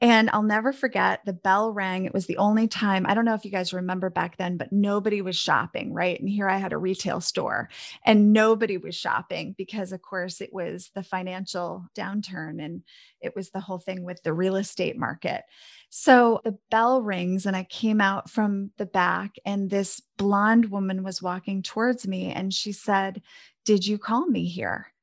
[0.00, 2.04] And I'll never forget the bell rang.
[2.04, 4.72] It was the only time, I don't know if you guys remember back then, but
[4.72, 6.18] nobody was shopping, right?
[6.20, 7.70] And here I had a retail store
[8.04, 12.82] and nobody was shopping because, of course, it was the financial downturn and
[13.20, 15.42] it was the whole thing with the real estate market.
[15.90, 21.04] So the bell rings and I came out from the back and this blonde woman
[21.04, 23.22] was walking towards me and she said,
[23.64, 24.93] Did you call me here?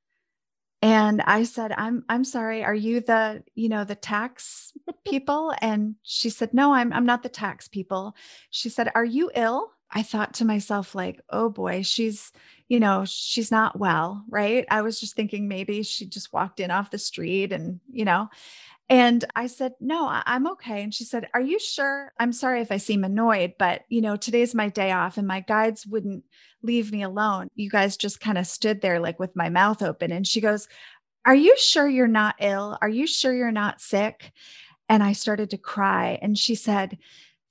[0.82, 4.74] And I said, I'm I'm sorry, are you the, you know, the tax
[5.06, 5.54] people?
[5.62, 8.16] And she said, No, I'm I'm not the tax people.
[8.50, 9.72] She said, Are you ill?
[9.94, 12.32] I thought to myself, like, oh boy, she's,
[12.70, 14.66] you know, she's not well, right?
[14.72, 18.30] I was just thinking maybe she just walked in off the street and, you know,
[18.90, 20.84] and I said, No, I'm okay.
[20.84, 22.12] And she said, Are you sure?
[22.20, 25.40] I'm sorry if I seem annoyed, but you know, today's my day off and my
[25.40, 26.24] guides wouldn't
[26.62, 27.50] leave me alone.
[27.56, 30.12] You guys just kind of stood there like with my mouth open.
[30.12, 30.68] And she goes,
[31.26, 32.78] Are you sure you're not ill?
[32.82, 34.32] Are you sure you're not sick?
[34.90, 36.20] And I started to cry.
[36.22, 36.98] And she said,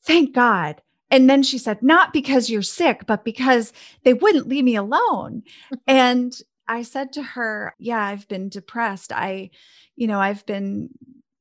[0.04, 0.82] Thank God.
[1.10, 3.72] And then she said, Not because you're sick, but because
[4.04, 5.42] they wouldn't leave me alone.
[5.86, 6.38] and
[6.68, 9.12] I said to her, Yeah, I've been depressed.
[9.12, 9.50] I,
[9.96, 10.90] you know, I've been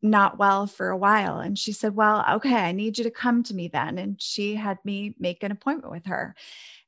[0.01, 1.39] not well for a while.
[1.39, 3.97] And she said, Well, okay, I need you to come to me then.
[3.97, 6.35] And she had me make an appointment with her.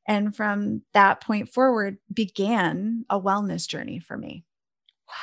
[0.08, 4.44] And from that point forward began a wellness journey for me.
[5.08, 5.14] Wow.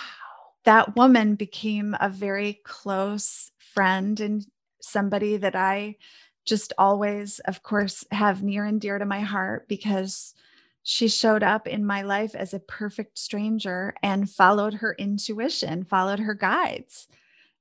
[0.65, 4.47] That woman became a very close friend and
[4.81, 5.97] somebody that I
[6.45, 10.35] just always, of course, have near and dear to my heart because
[10.83, 16.21] she showed up in my life as a perfect stranger and followed her intuition, followed
[16.21, 17.09] her guides.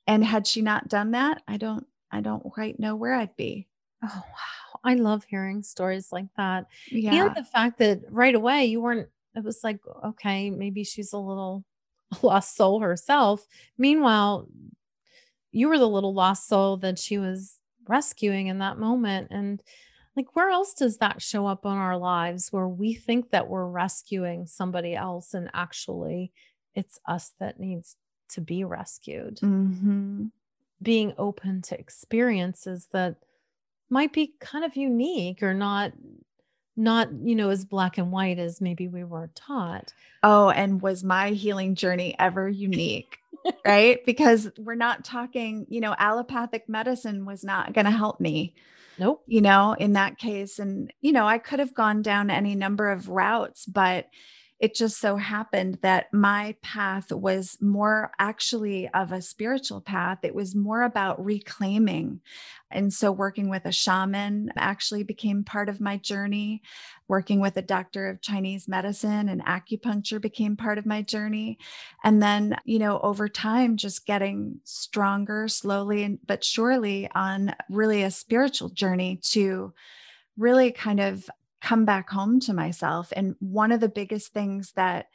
[0.08, 3.68] And had she not done that, I don't I don't quite know where I'd be.
[4.04, 4.80] Oh wow.
[4.84, 6.68] I love hearing stories like that.
[6.90, 7.26] Yeah.
[7.26, 11.18] And the fact that right away you weren't it was like, okay, maybe she's a
[11.18, 11.64] little
[12.22, 13.46] lost soul herself.
[13.78, 14.48] Meanwhile,
[15.52, 19.28] you were the little lost soul that she was rescuing in that moment.
[19.32, 19.62] And
[20.16, 23.68] like, where else does that show up in our lives where we think that we're
[23.68, 26.32] rescuing somebody else and actually
[26.74, 27.96] it's us that needs
[28.30, 29.40] to be rescued.
[29.42, 30.26] Mm-hmm.
[30.82, 33.16] Being open to experiences that
[33.90, 35.94] might be kind of unique or not
[36.76, 41.04] not you know as black and white as maybe we were taught oh and was
[41.04, 43.18] my healing journey ever unique
[43.66, 48.54] right because we're not talking you know allopathic medicine was not going to help me
[49.00, 52.54] nope you know in that case and you know i could have gone down any
[52.54, 54.08] number of routes but
[54.60, 60.20] it just so happened that my path was more actually of a spiritual path.
[60.24, 62.22] It was more about reclaiming.
[62.72, 66.64] And so, working with a shaman actually became part of my journey.
[67.08, 71.60] Working with a doctor of Chinese medicine and acupuncture became part of my journey.
[72.04, 78.12] And then, you know, over time, just getting stronger slowly but surely on really a
[78.12, 79.72] spiritual journey to
[80.36, 81.30] really kind of
[81.68, 83.12] come back home to myself.
[83.14, 85.08] And one of the biggest things that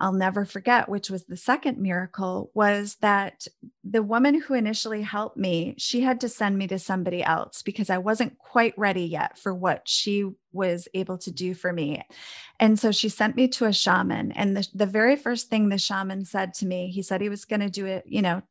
[0.00, 3.46] I'll never forget, which was the second miracle, was that
[3.84, 7.90] the woman who initially helped me, she had to send me to somebody else because
[7.90, 12.02] I wasn't quite ready yet for what she was able to do for me.
[12.58, 14.32] And so she sent me to a shaman.
[14.32, 17.44] And the, the very first thing the shaman said to me, he said he was
[17.44, 18.42] going to do it, you know,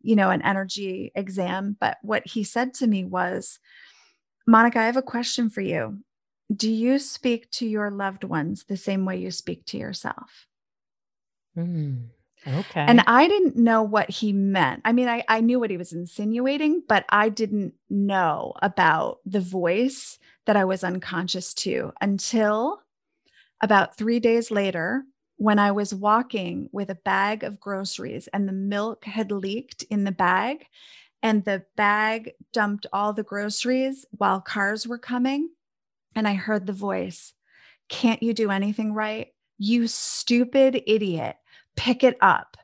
[0.00, 1.76] you know, an energy exam.
[1.80, 3.58] But what he said to me was,
[4.46, 5.98] Monica, I have a question for you.
[6.54, 10.46] Do you speak to your loved ones the same way you speak to yourself?
[11.56, 12.08] Mm,
[12.46, 12.80] okay.
[12.80, 14.82] And I didn't know what he meant.
[14.84, 19.40] I mean, I, I knew what he was insinuating, but I didn't know about the
[19.40, 22.82] voice that I was unconscious to until
[23.62, 25.04] about three days later
[25.36, 30.04] when I was walking with a bag of groceries and the milk had leaked in
[30.04, 30.66] the bag
[31.22, 35.48] and the bag dumped all the groceries while cars were coming.
[36.14, 37.32] And I heard the voice,
[37.88, 39.28] Can't you do anything right?
[39.58, 41.36] You stupid idiot
[41.76, 42.56] pick it up.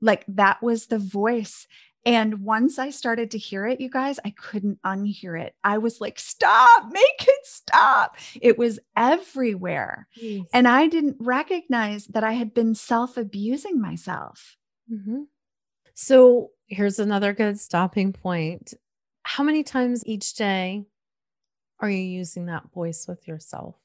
[0.00, 1.66] Like that was the voice.
[2.04, 5.54] And once I started to hear it, you guys, I couldn't unhear it.
[5.64, 8.16] I was like, stop, make it stop.
[8.40, 10.06] It was everywhere.
[10.16, 10.44] Jeez.
[10.52, 14.56] And I didn't recognize that I had been self abusing myself.
[14.92, 15.22] Mm-hmm.
[15.94, 18.74] So here's another good stopping point.
[19.24, 20.84] How many times each day
[21.80, 23.76] are you using that voice with yourself?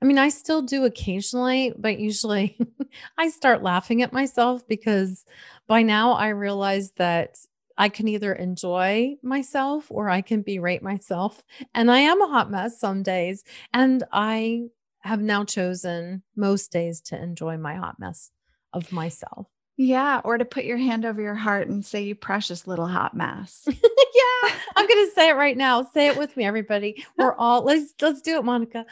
[0.00, 2.56] I mean, I still do occasionally, but usually
[3.18, 5.24] I start laughing at myself because
[5.66, 7.36] by now I realize that
[7.76, 11.42] I can either enjoy myself or I can berate myself.
[11.74, 13.44] And I am a hot mess some days.
[13.72, 14.66] And I
[15.00, 18.30] have now chosen most days to enjoy my hot mess
[18.72, 19.46] of myself.
[19.80, 23.14] Yeah, or to put your hand over your heart and say, "You precious little hot
[23.14, 25.84] mess." yeah, I'm gonna say it right now.
[25.94, 27.04] Say it with me, everybody.
[27.16, 28.84] We're all let's let's do it, Monica.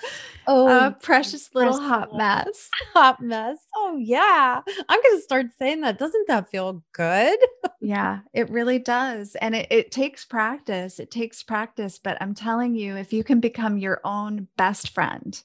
[0.47, 2.71] Oh, uh, precious little precious hot little mess.
[2.95, 3.59] Hot mess.
[3.75, 5.99] Oh yeah, I'm gonna start saying that.
[5.99, 7.37] Doesn't that feel good?
[7.81, 11.01] yeah, it really does, and it, it takes practice.
[11.01, 15.43] It takes practice, but I'm telling you, if you can become your own best friend,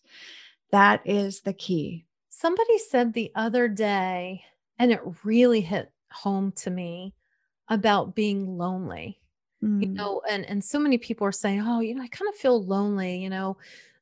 [0.72, 2.06] that is the key.
[2.30, 4.44] Somebody said the other day
[4.82, 7.14] and it really hit home to me
[7.70, 9.22] about being lonely.
[9.64, 9.84] Mm.
[9.84, 12.36] You know, and and so many people are saying, "Oh, you know, I kind of
[12.36, 13.58] feel lonely, you know,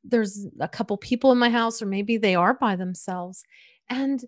[0.06, 3.44] there's a couple people in my house or maybe they are by themselves."
[3.90, 4.24] And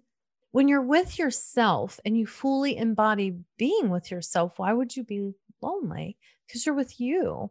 [0.52, 5.32] when you're with yourself and you fully embody being with yourself, why would you be
[5.62, 6.18] lonely?
[6.46, 7.50] Because you're with you.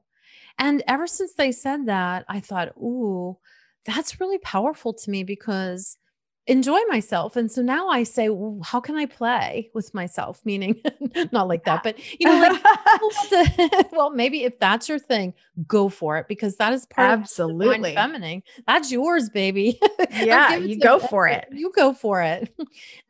[0.59, 3.38] And ever since they said that, I thought, ooh,
[3.86, 5.96] that's really powerful to me because
[6.47, 7.36] enjoy myself.
[7.36, 10.41] And so now I say, well, how can I play with myself?
[10.45, 10.80] Meaning
[11.32, 15.34] not like that, but you know, like, well, maybe if that's your thing,
[15.66, 18.43] go for it because that is part absolutely of feminine.
[18.66, 19.78] That's yours, baby.
[20.12, 21.49] Yeah, you go for it.
[21.53, 22.53] You go for it.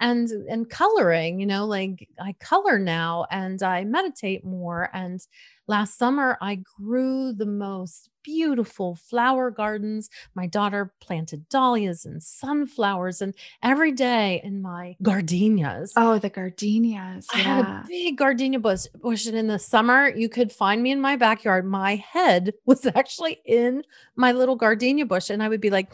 [0.00, 5.24] and and coloring, you know, like I color now and I meditate more and
[5.66, 10.10] Last summer, I grew the most beautiful flower gardens.
[10.34, 15.92] My daughter planted dahlias and sunflowers, and every day in my gardenias.
[15.96, 17.26] Oh, the gardenias.
[17.32, 19.26] I had a big gardenia bush, bush.
[19.26, 21.64] And in the summer, you could find me in my backyard.
[21.66, 23.84] My head was actually in
[24.16, 25.30] my little gardenia bush.
[25.30, 25.92] And I would be like,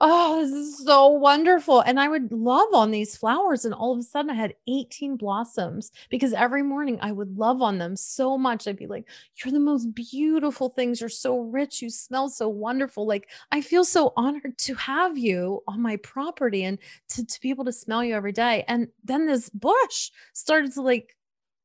[0.00, 1.80] oh, this is so wonderful.
[1.80, 3.64] And I would love on these flowers.
[3.64, 7.62] And all of a sudden, I had 18 blossoms because every morning I would love
[7.62, 8.68] on them so much.
[8.68, 11.00] I'd be like, You're the most beautiful things.
[11.00, 11.82] You're so rich.
[11.82, 13.06] You smell so wonderful.
[13.06, 16.78] Like, I feel so honored to have you on my property and
[17.10, 18.64] to, to be able to smell you every day.
[18.68, 21.16] And then this bush started to like,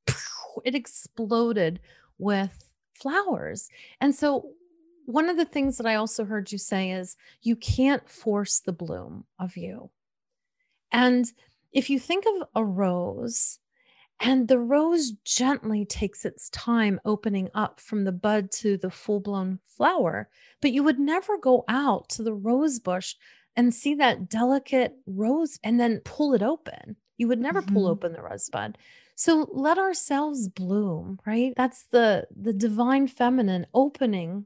[0.65, 1.79] it exploded
[2.17, 3.69] with flowers.
[4.01, 4.49] And so,
[5.05, 8.73] one of the things that I also heard you say is you can't force the
[8.73, 9.89] bloom of you.
[10.91, 11.25] And
[11.71, 13.59] if you think of a rose,
[14.19, 19.19] and the rose gently takes its time opening up from the bud to the full
[19.19, 20.29] blown flower.
[20.61, 23.15] But you would never go out to the rose bush
[23.55, 26.95] and see that delicate rose and then pull it open.
[27.17, 27.73] You would never mm-hmm.
[27.73, 28.77] pull open the rosebud.
[29.15, 31.53] So let ourselves bloom, right?
[31.55, 34.45] That's the the divine feminine opening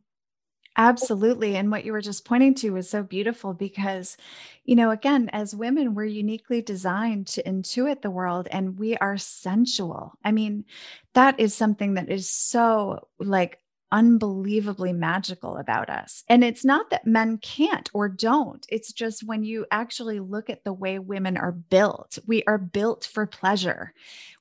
[0.79, 1.55] Absolutely.
[1.55, 4.15] And what you were just pointing to was so beautiful because,
[4.63, 9.17] you know, again, as women, we're uniquely designed to intuit the world and we are
[9.17, 10.13] sensual.
[10.23, 10.65] I mean,
[11.13, 13.59] that is something that is so like
[13.91, 16.23] unbelievably magical about us.
[16.29, 20.65] And it's not that men can't or don't, it's just when you actually look at
[20.65, 23.93] the way women are built, we are built for pleasure.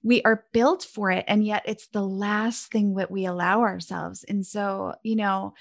[0.03, 1.25] We are built for it.
[1.29, 4.25] And yet it's the last thing that we allow ourselves.
[4.25, 5.55] And so, you know,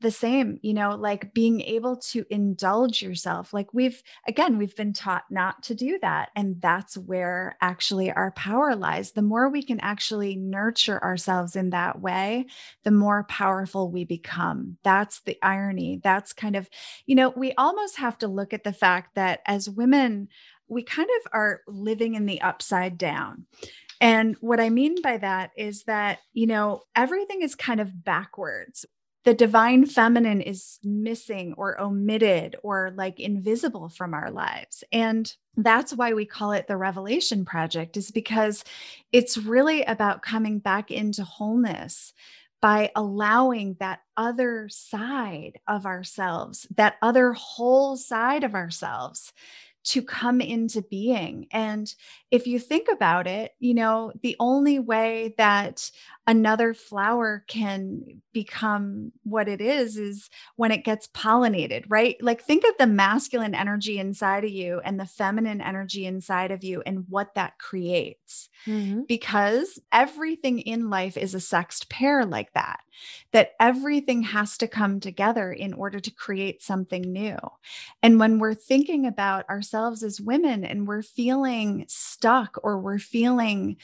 [0.00, 3.52] the same, you know, like being able to indulge yourself.
[3.52, 6.30] Like we've, again, we've been taught not to do that.
[6.34, 9.12] And that's where actually our power lies.
[9.12, 12.46] The more we can actually nurture ourselves in that way,
[12.84, 14.78] the more powerful we become.
[14.82, 16.00] That's the irony.
[16.02, 16.68] That's kind of,
[17.06, 20.28] you know, we almost have to look at the fact that as women,
[20.68, 23.44] we kind of are living in the upside down.
[24.00, 28.86] And what I mean by that is that, you know, everything is kind of backwards
[29.24, 34.82] the divine feminine is missing or omitted or like invisible from our lives.
[34.90, 38.64] And that's why we call it the Revelation Project, is because
[39.12, 42.12] it's really about coming back into wholeness
[42.60, 49.32] by allowing that other side of ourselves, that other whole side of ourselves
[49.84, 51.48] to come into being.
[51.50, 51.92] And
[52.30, 55.90] if you think about it, you know, the only way that
[56.26, 62.16] another flower can become what it is is when it gets pollinated, right?
[62.20, 66.62] Like think of the masculine energy inside of you and the feminine energy inside of
[66.62, 68.48] you and what that creates.
[68.66, 69.02] Mm-hmm.
[69.08, 72.80] Because everything in life is a sexed pair like that,
[73.32, 77.36] that everything has to come together in order to create something new.
[78.02, 83.76] And when we're thinking about ourselves as women and we're feeling stuck or we're feeling,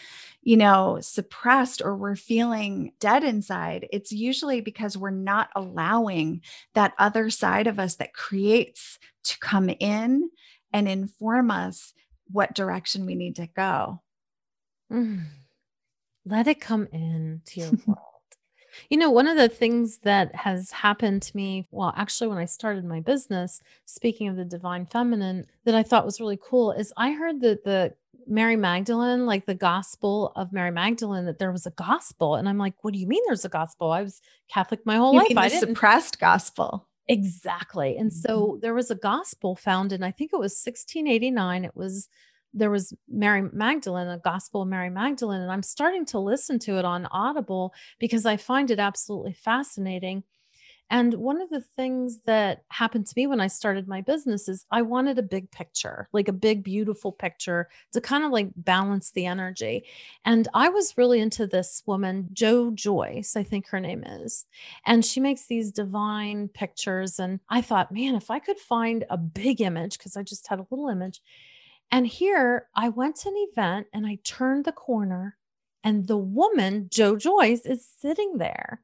[0.42, 6.42] you know, suppressed or we're feeling dead inside, it's usually because we're not allowing
[6.74, 10.28] that other side of us that creates to come in
[10.72, 11.94] and inform us
[12.30, 14.02] what direction we need to go.
[14.92, 15.22] Mm.
[16.26, 17.98] Let it come in to your world.
[18.90, 22.44] You know, one of the things that has happened to me, well, actually, when I
[22.44, 26.92] started my business, speaking of the divine feminine, that I thought was really cool is
[26.96, 27.94] I heard that the
[28.28, 32.34] Mary Magdalene, like the gospel of Mary Magdalene, that there was a gospel.
[32.34, 33.90] And I'm like, what do you mean there's a gospel?
[33.90, 34.20] I was
[34.52, 35.28] Catholic my whole you life.
[35.30, 36.86] Mean I suppressed gospel.
[37.08, 37.96] Exactly.
[37.96, 38.28] And mm-hmm.
[38.28, 41.64] so there was a gospel found in, I think it was 1689.
[41.64, 42.08] It was,
[42.52, 45.40] there was Mary Magdalene, a gospel of Mary Magdalene.
[45.40, 50.22] And I'm starting to listen to it on Audible because I find it absolutely fascinating.
[50.90, 54.64] And one of the things that happened to me when I started my business is
[54.70, 59.10] I wanted a big picture, like a big, beautiful picture to kind of like balance
[59.10, 59.84] the energy.
[60.24, 64.46] And I was really into this woman, Jo Joyce, I think her name is.
[64.86, 67.18] And she makes these divine pictures.
[67.18, 70.58] And I thought, man, if I could find a big image, because I just had
[70.58, 71.20] a little image.
[71.90, 75.36] And here I went to an event and I turned the corner,
[75.84, 78.82] and the woman, Jo Joyce, is sitting there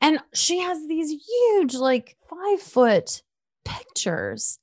[0.00, 3.22] and she has these huge, like five foot
[3.64, 4.58] pictures.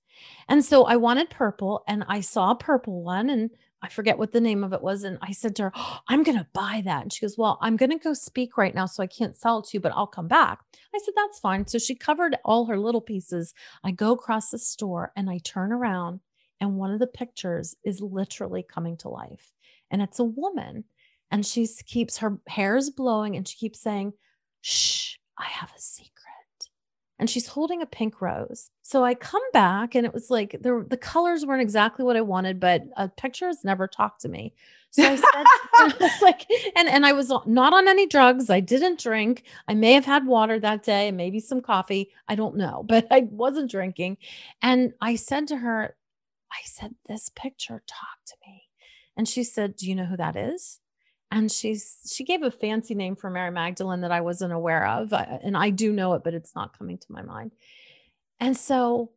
[0.47, 3.49] And so I wanted purple and I saw a purple one and
[3.81, 5.03] I forget what the name of it was.
[5.03, 7.01] And I said to her, oh, I'm going to buy that.
[7.03, 8.85] And she goes, Well, I'm going to go speak right now.
[8.85, 10.59] So I can't sell it to you, but I'll come back.
[10.95, 11.67] I said, That's fine.
[11.67, 13.53] So she covered all her little pieces.
[13.83, 16.21] I go across the store and I turn around,
[16.61, 19.51] and one of the pictures is literally coming to life.
[19.91, 20.85] And it's a woman.
[21.29, 24.13] And she keeps her hair is blowing and she keeps saying,
[24.63, 26.09] Shh, I have a secret.
[27.19, 28.69] And she's holding a pink rose.
[28.81, 32.21] So I come back and it was like the, the colors weren't exactly what I
[32.21, 34.53] wanted, but a picture has never talked to me.
[34.91, 35.25] So I said,
[35.75, 36.45] I was like,
[36.75, 38.49] and, and I was not on any drugs.
[38.49, 39.43] I didn't drink.
[39.67, 42.11] I may have had water that day, and maybe some coffee.
[42.27, 44.17] I don't know, but I wasn't drinking.
[44.61, 45.95] And I said to her,
[46.51, 48.63] I said, this picture talked to me.
[49.17, 50.79] And she said, Do you know who that is?
[51.33, 55.11] And she's she gave a fancy name for Mary Magdalene that I wasn't aware of
[55.11, 57.51] and I do know it but it's not coming to my mind.
[58.39, 59.11] And so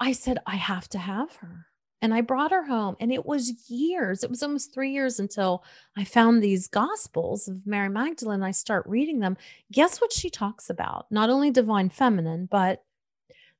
[0.00, 1.66] I said I have to have her.
[2.02, 4.24] And I brought her home and it was years.
[4.24, 5.62] It was almost 3 years until
[5.96, 9.36] I found these gospels of Mary Magdalene I start reading them.
[9.70, 11.06] Guess what she talks about?
[11.12, 12.82] Not only divine feminine but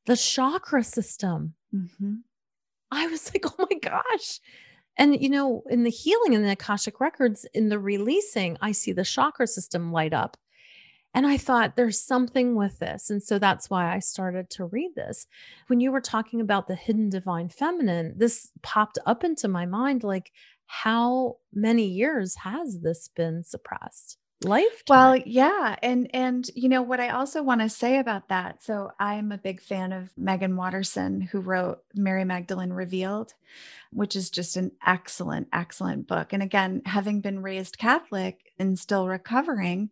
[0.06, 1.54] the chakra system.
[1.72, 2.14] Mm-hmm.
[2.90, 4.40] I was like, "Oh my gosh."
[4.98, 8.92] And, you know, in the healing in the Akashic records, in the releasing, I see
[8.92, 10.36] the chakra system light up.
[11.14, 13.10] And I thought there's something with this.
[13.10, 15.26] And so that's why I started to read this.
[15.66, 20.04] When you were talking about the hidden divine feminine, this popped up into my mind
[20.04, 20.32] like,
[20.66, 24.18] how many years has this been suppressed?
[24.44, 28.62] life well yeah and and you know what i also want to say about that
[28.62, 33.34] so i'm a big fan of Meggan Watterson who wrote mary magdalene revealed
[33.92, 36.32] which is just an excellent, excellent book.
[36.32, 39.90] And again, having been raised Catholic and still recovering,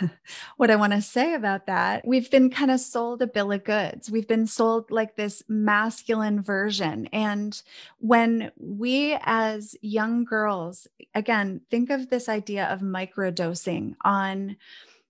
[0.56, 3.64] what I want to say about that, we've been kind of sold a bill of
[3.64, 4.10] goods.
[4.10, 7.06] We've been sold like this masculine version.
[7.12, 7.60] And
[7.98, 14.56] when we, as young girls, again, think of this idea of microdosing on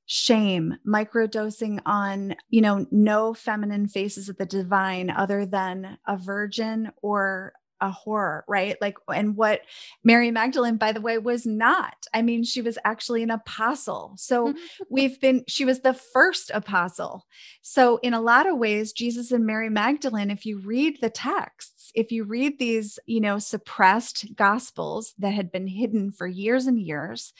[0.07, 6.91] shame, microdosing on, you know, no feminine faces of the divine other than a virgin
[7.03, 8.76] or a horror, right?
[8.81, 9.62] Like, and what
[10.05, 12.07] Mary Magdalene, by the way, was not.
[12.12, 14.14] I mean, she was actually an apostle.
[14.16, 14.55] So
[14.91, 17.26] we've been, she was the first apostle.
[17.62, 21.91] So, in a lot of ways, Jesus and Mary Magdalene, if you read the texts,
[21.95, 26.79] if you read these, you know, suppressed gospels that had been hidden for years and
[26.79, 27.33] years,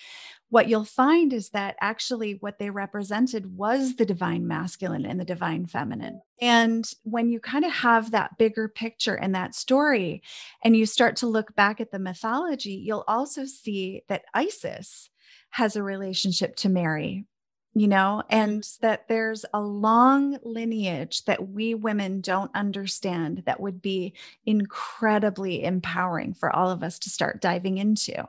[0.51, 5.25] what you'll find is that actually what they represented was the divine masculine and the
[5.25, 6.23] divine feminine.
[6.41, 10.23] And when you kind of have that bigger picture and that story,
[10.65, 15.11] and you start to look back at the mythology, you'll also see that Isis
[15.51, 17.27] has a relationship to Mary
[17.75, 18.87] you know, and mm-hmm.
[18.87, 24.15] that there's a long lineage that we women don't understand that would be
[24.47, 28.27] incredibly empowering for all of us to start diving into.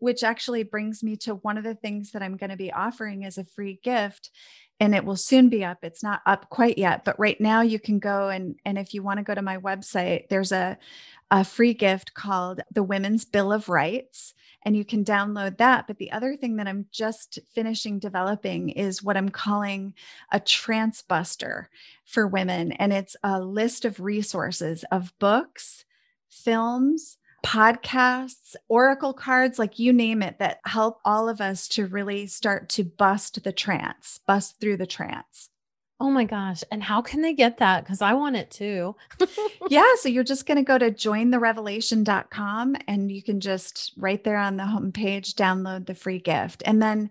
[0.00, 3.24] Which actually brings me to one of the things that I'm going to be offering
[3.24, 4.30] as a free gift
[4.80, 5.78] and it will soon be up.
[5.82, 9.02] It's not up quite yet, but right now you can go and and if you
[9.02, 10.78] want to go to my website, there's a
[11.30, 15.86] a free gift called the Women's Bill of Rights and you can download that.
[15.86, 19.94] But the other thing that I'm just finishing developing is what I'm calling
[20.32, 21.70] a trance buster
[22.04, 22.72] for women.
[22.72, 25.84] And it's a list of resources of books,
[26.28, 32.26] films, podcasts, oracle cards, like you name it, that help all of us to really
[32.26, 35.50] start to bust the trance, bust through the trance.
[36.02, 36.64] Oh my gosh.
[36.72, 37.84] And how can they get that?
[37.84, 38.96] Because I want it too.
[39.68, 39.84] yeah.
[39.96, 44.56] So you're just going to go to jointherevelation.com and you can just right there on
[44.56, 46.62] the homepage download the free gift.
[46.64, 47.10] And then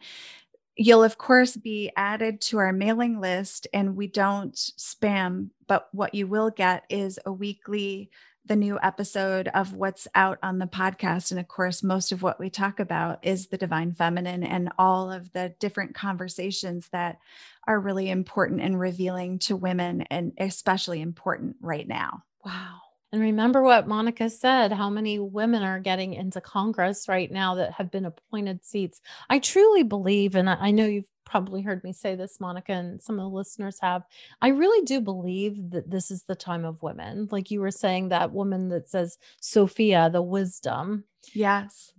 [0.75, 3.67] you'll, of course, be added to our mailing list.
[3.73, 8.09] And we don't spam, but what you will get is a weekly
[8.49, 11.31] the new episode of what's out on the podcast.
[11.31, 15.11] And of course, most of what we talk about is the divine feminine and all
[15.11, 17.19] of the different conversations that
[17.67, 22.23] are really important and revealing to women, and especially important right now.
[22.43, 22.79] Wow.
[23.11, 27.73] And remember what Monica said how many women are getting into Congress right now that
[27.73, 29.01] have been appointed seats.
[29.29, 33.19] I truly believe, and I know you've probably heard me say this, Monica, and some
[33.19, 34.03] of the listeners have.
[34.41, 37.27] I really do believe that this is the time of women.
[37.31, 41.03] Like you were saying, that woman that says Sophia, the wisdom.
[41.33, 41.93] Yes.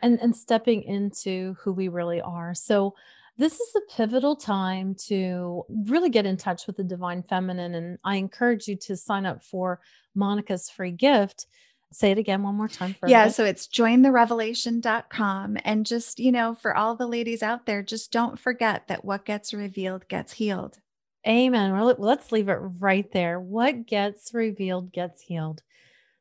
[0.00, 2.54] And and stepping into who we really are.
[2.54, 2.94] So
[3.36, 7.74] this is a pivotal time to really get in touch with the divine feminine.
[7.74, 9.80] And I encourage you to sign up for
[10.14, 11.46] Monica's free gift
[11.92, 16.54] say it again one more time for yeah so it's jointherevelation.com and just you know
[16.54, 20.78] for all the ladies out there just don't forget that what gets revealed gets healed
[21.26, 25.62] amen well let's leave it right there what gets revealed gets healed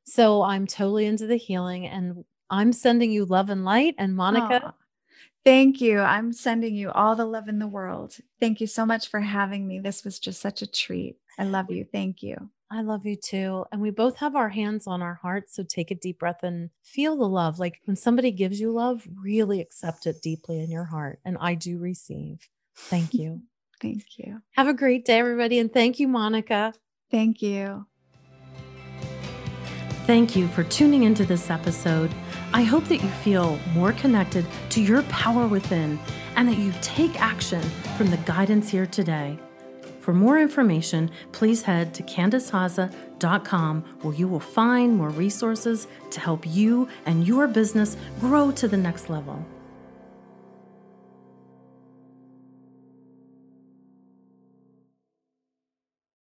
[0.03, 4.61] so i'm totally into the healing and i'm sending you love and light and monica
[4.65, 4.73] Aww.
[5.43, 5.99] Thank you.
[5.99, 8.15] I'm sending you all the love in the world.
[8.39, 9.79] Thank you so much for having me.
[9.79, 11.17] This was just such a treat.
[11.39, 11.85] I love you.
[11.91, 12.51] Thank you.
[12.73, 13.65] I love you too.
[13.71, 15.53] And we both have our hands on our hearts.
[15.55, 17.59] So take a deep breath and feel the love.
[17.59, 21.19] Like when somebody gives you love, really accept it deeply in your heart.
[21.25, 22.47] And I do receive.
[22.75, 23.41] Thank you.
[23.81, 24.41] thank you.
[24.55, 25.59] Have a great day, everybody.
[25.59, 26.73] And thank you, Monica.
[27.11, 27.87] Thank you.
[30.07, 32.11] Thank you for tuning into this episode.
[32.53, 35.99] I hope that you feel more connected to your power within
[36.37, 37.61] and that you take action
[37.97, 39.37] from the guidance here today.
[40.01, 46.43] For more information, please head to CandiceHaza.com where you will find more resources to help
[46.47, 49.45] you and your business grow to the next level.